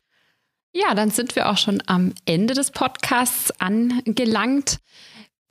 Ja, 0.75 0.95
dann 0.95 1.11
sind 1.11 1.35
wir 1.35 1.49
auch 1.49 1.57
schon 1.57 1.83
am 1.85 2.13
Ende 2.25 2.55
des 2.55 2.71
Podcasts 2.71 3.51
angelangt. 3.59 4.79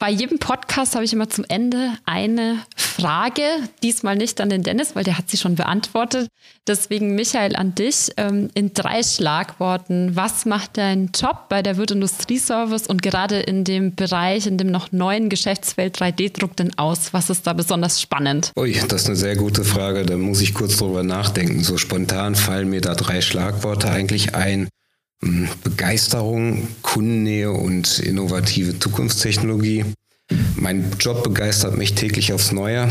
Bei 0.00 0.10
jedem 0.10 0.40
Podcast 0.40 0.96
habe 0.96 1.04
ich 1.04 1.12
immer 1.12 1.28
zum 1.30 1.44
Ende 1.48 1.92
eine 2.04 2.58
Frage. 2.76 3.44
Diesmal 3.84 4.16
nicht 4.16 4.40
an 4.40 4.50
den 4.50 4.64
Dennis, 4.64 4.96
weil 4.96 5.04
der 5.04 5.16
hat 5.16 5.30
sie 5.30 5.36
schon 5.36 5.54
beantwortet. 5.54 6.26
Deswegen, 6.66 7.14
Michael, 7.14 7.54
an 7.54 7.76
dich 7.76 8.10
ähm, 8.16 8.50
in 8.54 8.74
drei 8.74 9.04
Schlagworten. 9.04 10.16
Was 10.16 10.44
macht 10.44 10.76
dein 10.76 11.12
Job 11.14 11.48
bei 11.48 11.62
der 11.62 11.76
Wirt 11.76 11.92
Industrieservice 11.92 12.88
und 12.88 13.00
gerade 13.00 13.38
in 13.38 13.62
dem 13.62 13.94
Bereich, 13.94 14.48
in 14.48 14.58
dem 14.58 14.72
noch 14.72 14.90
neuen 14.90 15.28
Geschäftsfeld 15.28 15.96
3D-Druck 15.96 16.56
denn 16.56 16.76
aus? 16.76 17.12
Was 17.12 17.30
ist 17.30 17.46
da 17.46 17.52
besonders 17.52 18.00
spannend? 18.00 18.50
Ui, 18.58 18.72
das 18.88 19.02
ist 19.02 19.06
eine 19.06 19.14
sehr 19.14 19.36
gute 19.36 19.62
Frage. 19.62 20.04
Da 20.04 20.16
muss 20.16 20.40
ich 20.40 20.52
kurz 20.52 20.78
drüber 20.78 21.04
nachdenken. 21.04 21.62
So 21.62 21.78
spontan 21.78 22.34
fallen 22.34 22.68
mir 22.68 22.80
da 22.80 22.96
drei 22.96 23.20
Schlagworte 23.20 23.88
eigentlich 23.88 24.34
ein. 24.34 24.66
Begeisterung, 25.62 26.68
Kundennähe 26.82 27.52
und 27.52 27.98
innovative 28.00 28.78
Zukunftstechnologie. 28.78 29.84
Mein 30.56 30.84
Job 31.00 31.24
begeistert 31.24 31.76
mich 31.76 31.94
täglich 31.94 32.32
aufs 32.32 32.52
Neue. 32.52 32.88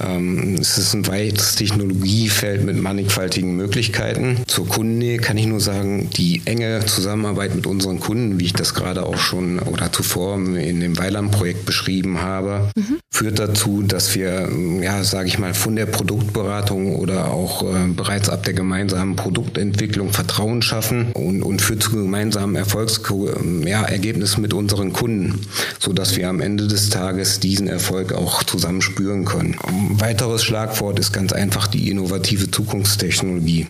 Ähm, 0.00 0.56
es 0.60 0.78
ist 0.78 0.94
ein 0.94 1.06
weites 1.06 1.54
Technologiefeld 1.54 2.64
mit 2.64 2.80
mannigfaltigen 2.80 3.56
Möglichkeiten. 3.56 4.38
Zur 4.46 4.68
Kundennähe 4.68 5.18
kann 5.18 5.38
ich 5.38 5.46
nur 5.46 5.60
sagen, 5.60 6.10
die 6.10 6.42
enge 6.44 6.84
Zusammenarbeit 6.86 7.54
mit 7.54 7.66
unseren 7.66 7.98
Kunden, 7.98 8.38
wie 8.38 8.46
ich 8.46 8.52
das 8.52 8.74
gerade 8.74 9.06
auch 9.06 9.18
schon 9.18 9.58
oder 9.58 9.92
zuvor 9.92 10.36
in 10.36 10.80
dem 10.80 10.98
Weiland-Projekt 10.98 11.66
beschrieben 11.66 12.20
habe, 12.20 12.70
mhm. 12.76 12.98
führt 13.10 13.38
dazu, 13.38 13.82
dass 13.82 14.14
wir, 14.14 14.48
ja, 14.80 15.02
sage 15.02 15.28
ich 15.28 15.38
mal, 15.38 15.54
von 15.54 15.76
der 15.76 15.86
Produktberatung 15.86 16.96
oder 16.96 17.30
auch 17.30 17.62
äh, 17.62 17.88
bereits 17.88 18.28
ab 18.28 18.44
der 18.44 18.54
gemeinsamen 18.54 19.16
Produktentwicklung 19.16 20.12
Vertrauen 20.12 20.62
schaffen 20.62 21.12
und, 21.12 21.42
und 21.42 21.62
führt 21.62 21.82
zu 21.82 21.92
gemeinsamen 21.92 22.56
Erfolgsergebnissen 22.56 24.36
ja, 24.36 24.42
mit 24.42 24.52
unseren 24.52 24.92
Kunden, 24.92 25.40
sodass 25.78 26.16
wir 26.16 26.28
am 26.28 26.40
Ende 26.40 26.68
des 26.68 26.90
Tages 26.90 26.97
diesen 27.40 27.68
Erfolg 27.68 28.12
auch 28.12 28.42
zusammen 28.42 28.82
spüren 28.82 29.24
können. 29.24 29.56
Ein 29.66 30.00
weiteres 30.00 30.44
Schlagwort 30.44 30.98
ist 30.98 31.12
ganz 31.12 31.32
einfach 31.32 31.66
die 31.66 31.90
innovative 31.90 32.50
Zukunftstechnologie. 32.50 33.66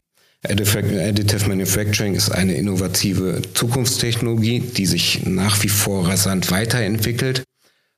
Additive 0.47 1.49
Manufacturing 1.49 2.15
ist 2.15 2.31
eine 2.31 2.55
innovative 2.55 3.43
Zukunftstechnologie, 3.55 4.61
die 4.61 4.87
sich 4.87 5.27
nach 5.27 5.63
wie 5.65 5.69
vor 5.69 6.07
rasant 6.07 6.51
weiterentwickelt 6.53 7.43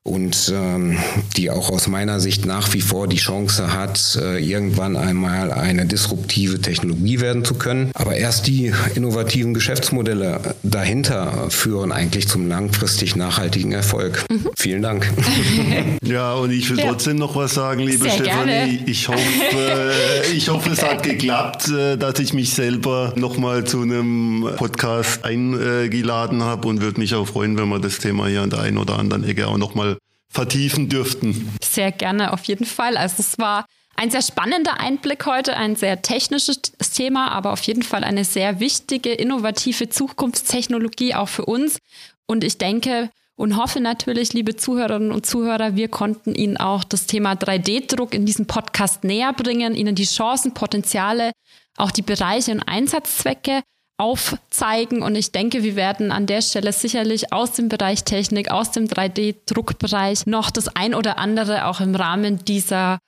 und 0.03 0.51
ähm, 0.55 0.97
die 1.37 1.51
auch 1.51 1.69
aus 1.69 1.87
meiner 1.87 2.21
Sicht 2.21 2.47
nach 2.47 2.73
wie 2.73 2.81
vor 2.81 3.07
die 3.07 3.19
Chance 3.19 3.75
hat, 3.75 4.19
äh, 4.21 4.43
irgendwann 4.43 4.97
einmal 4.97 5.53
eine 5.53 5.85
disruptive 5.85 6.59
Technologie 6.59 7.21
werden 7.21 7.45
zu 7.45 7.55
können. 7.55 7.91
Aber 7.95 8.17
erst 8.17 8.47
die 8.47 8.73
innovativen 8.95 9.53
Geschäftsmodelle 9.53 10.55
dahinter 10.63 11.51
führen 11.51 11.93
eigentlich 11.93 12.29
zum 12.29 12.49
langfristig 12.49 13.15
nachhaltigen 13.15 13.73
Erfolg. 13.73 14.25
Mhm. 14.31 14.49
Vielen 14.57 14.81
Dank. 14.81 15.13
ja, 16.03 16.33
und 16.33 16.51
ich 16.51 16.71
will 16.71 16.79
ja. 16.79 16.87
trotzdem 16.87 17.17
noch 17.17 17.37
was 17.37 17.53
sagen, 17.53 17.81
liebe 17.81 18.05
Sehr 18.05 18.13
Stefanie. 18.13 18.77
Gerne. 18.77 18.81
Ich 18.87 19.07
hoffe, 19.07 19.21
äh, 19.55 20.33
ich 20.33 20.49
hoffe, 20.49 20.71
es 20.71 20.83
hat 20.83 21.03
geklappt, 21.03 21.69
äh, 21.69 21.99
dass 21.99 22.19
ich 22.21 22.33
mich 22.33 22.55
selber 22.55 23.13
nochmal 23.17 23.65
zu 23.65 23.83
einem 23.83 24.49
Podcast 24.57 25.27
eingeladen 25.27 26.43
habe 26.43 26.69
und 26.69 26.81
würde 26.81 27.01
mich 27.01 27.15
auch 27.15 27.27
freuen, 27.27 27.59
wenn 27.59 27.69
wir 27.69 27.81
das 27.81 27.99
Thema 27.99 28.29
hier 28.29 28.41
an 28.41 28.51
der 28.51 28.61
einen 28.61 28.79
oder 28.79 28.99
anderen 28.99 29.25
Ecke 29.25 29.47
auch 29.47 29.59
nochmal 29.59 29.90
vertiefen 30.31 30.89
dürften. 30.89 31.53
Sehr 31.63 31.93
gerne, 31.93 32.33
auf 32.33 32.45
jeden 32.45 32.65
Fall. 32.65 32.97
Also 32.97 33.17
es 33.19 33.39
war 33.39 33.67
ein 33.97 34.11
sehr 34.11 34.23
spannender 34.23 34.81
Einblick 34.81 35.27
heute, 35.27 35.57
ein 35.57 35.77
sehr 35.77 36.01
technisches 36.01 36.61
Thema, 36.95 37.33
aber 37.33 37.53
auf 37.53 37.63
jeden 37.65 37.83
Fall 37.83 38.05
eine 38.05 38.25
sehr 38.25 38.61
wichtige, 38.61 39.13
innovative 39.13 39.91
Zukunftstechnologie 39.91 41.15
auch 41.15 41.29
für 41.29 41.45
uns. 41.45 41.79
Und 42.27 42.45
ich 42.45 42.57
denke 42.57 43.11
und 43.37 43.57
hoffe 43.57 43.81
natürlich, 43.81 44.33
liebe 44.33 44.57
Zuhörerinnen 44.57 45.13
und 45.13 45.27
Zuhörer, 45.27 45.75
wir 45.75 45.89
konnten 45.89 46.35
Ihnen 46.35 46.57
auch 46.57 46.85
das 46.85 47.07
Thema 47.07 47.33
3D-Druck 47.33 48.15
in 48.15 48.25
diesem 48.25 48.47
Podcast 48.47 49.03
näher 49.03 49.33
bringen, 49.33 49.75
Ihnen 49.75 49.95
die 49.95 50.05
Chancen, 50.05 50.55
Potenziale, 50.55 51.33
auch 51.77 51.91
die 51.91 52.03
Bereiche 52.03 52.53
und 52.53 52.63
Einsatzzwecke 52.63 53.63
aufzeigen. 54.01 55.03
Und 55.03 55.15
ich 55.15 55.31
denke, 55.31 55.63
wir 55.63 55.77
werden 55.77 56.11
an 56.11 56.27
der 56.27 56.41
Stelle 56.41 56.73
sicherlich 56.73 57.33
aus 57.33 57.53
dem 57.53 57.69
Bereich 57.69 58.05
Technik, 58.05 58.51
aus 58.51 58.73
dem 58.73 58.87
3D-Druckbereich 58.87 60.27
noch 60.27 60.51
das 60.51 60.75
ein 60.75 60.95
oder 60.95 61.19
andere 61.19 61.67
auch 61.67 61.81
im 61.81 61.95
Rahmen 61.95 62.45
dieser 62.45 62.99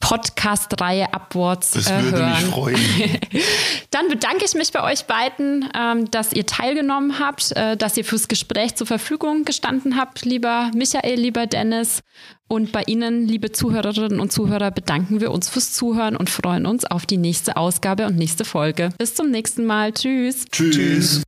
Podcast-Reihe 0.00 1.12
Upwards 1.12 1.72
das 1.72 1.90
äh, 1.90 2.02
würde 2.02 2.26
Mich 2.26 2.38
freuen. 2.46 2.78
Dann 3.90 4.08
bedanke 4.08 4.44
ich 4.44 4.54
mich 4.54 4.72
bei 4.72 4.82
euch 4.82 5.04
beiden, 5.04 5.68
ähm, 5.78 6.10
dass 6.10 6.32
ihr 6.32 6.46
teilgenommen 6.46 7.18
habt, 7.18 7.52
äh, 7.52 7.76
dass 7.76 7.96
ihr 7.96 8.04
fürs 8.04 8.26
Gespräch 8.26 8.74
zur 8.74 8.86
Verfügung 8.86 9.44
gestanden 9.44 9.96
habt, 9.96 10.24
lieber 10.24 10.70
Michael, 10.74 11.20
lieber 11.20 11.46
Dennis. 11.46 12.02
Und 12.52 12.72
bei 12.72 12.82
Ihnen, 12.86 13.28
liebe 13.28 13.52
Zuhörerinnen 13.52 14.18
und 14.18 14.32
Zuhörer, 14.32 14.72
bedanken 14.72 15.20
wir 15.20 15.30
uns 15.30 15.48
fürs 15.48 15.72
Zuhören 15.72 16.16
und 16.16 16.28
freuen 16.28 16.66
uns 16.66 16.84
auf 16.84 17.06
die 17.06 17.16
nächste 17.16 17.56
Ausgabe 17.56 18.06
und 18.06 18.16
nächste 18.16 18.44
Folge. 18.44 18.88
Bis 18.98 19.14
zum 19.14 19.30
nächsten 19.30 19.66
Mal. 19.66 19.92
Tschüss. 19.92 20.46
Tschüss. 20.50 21.22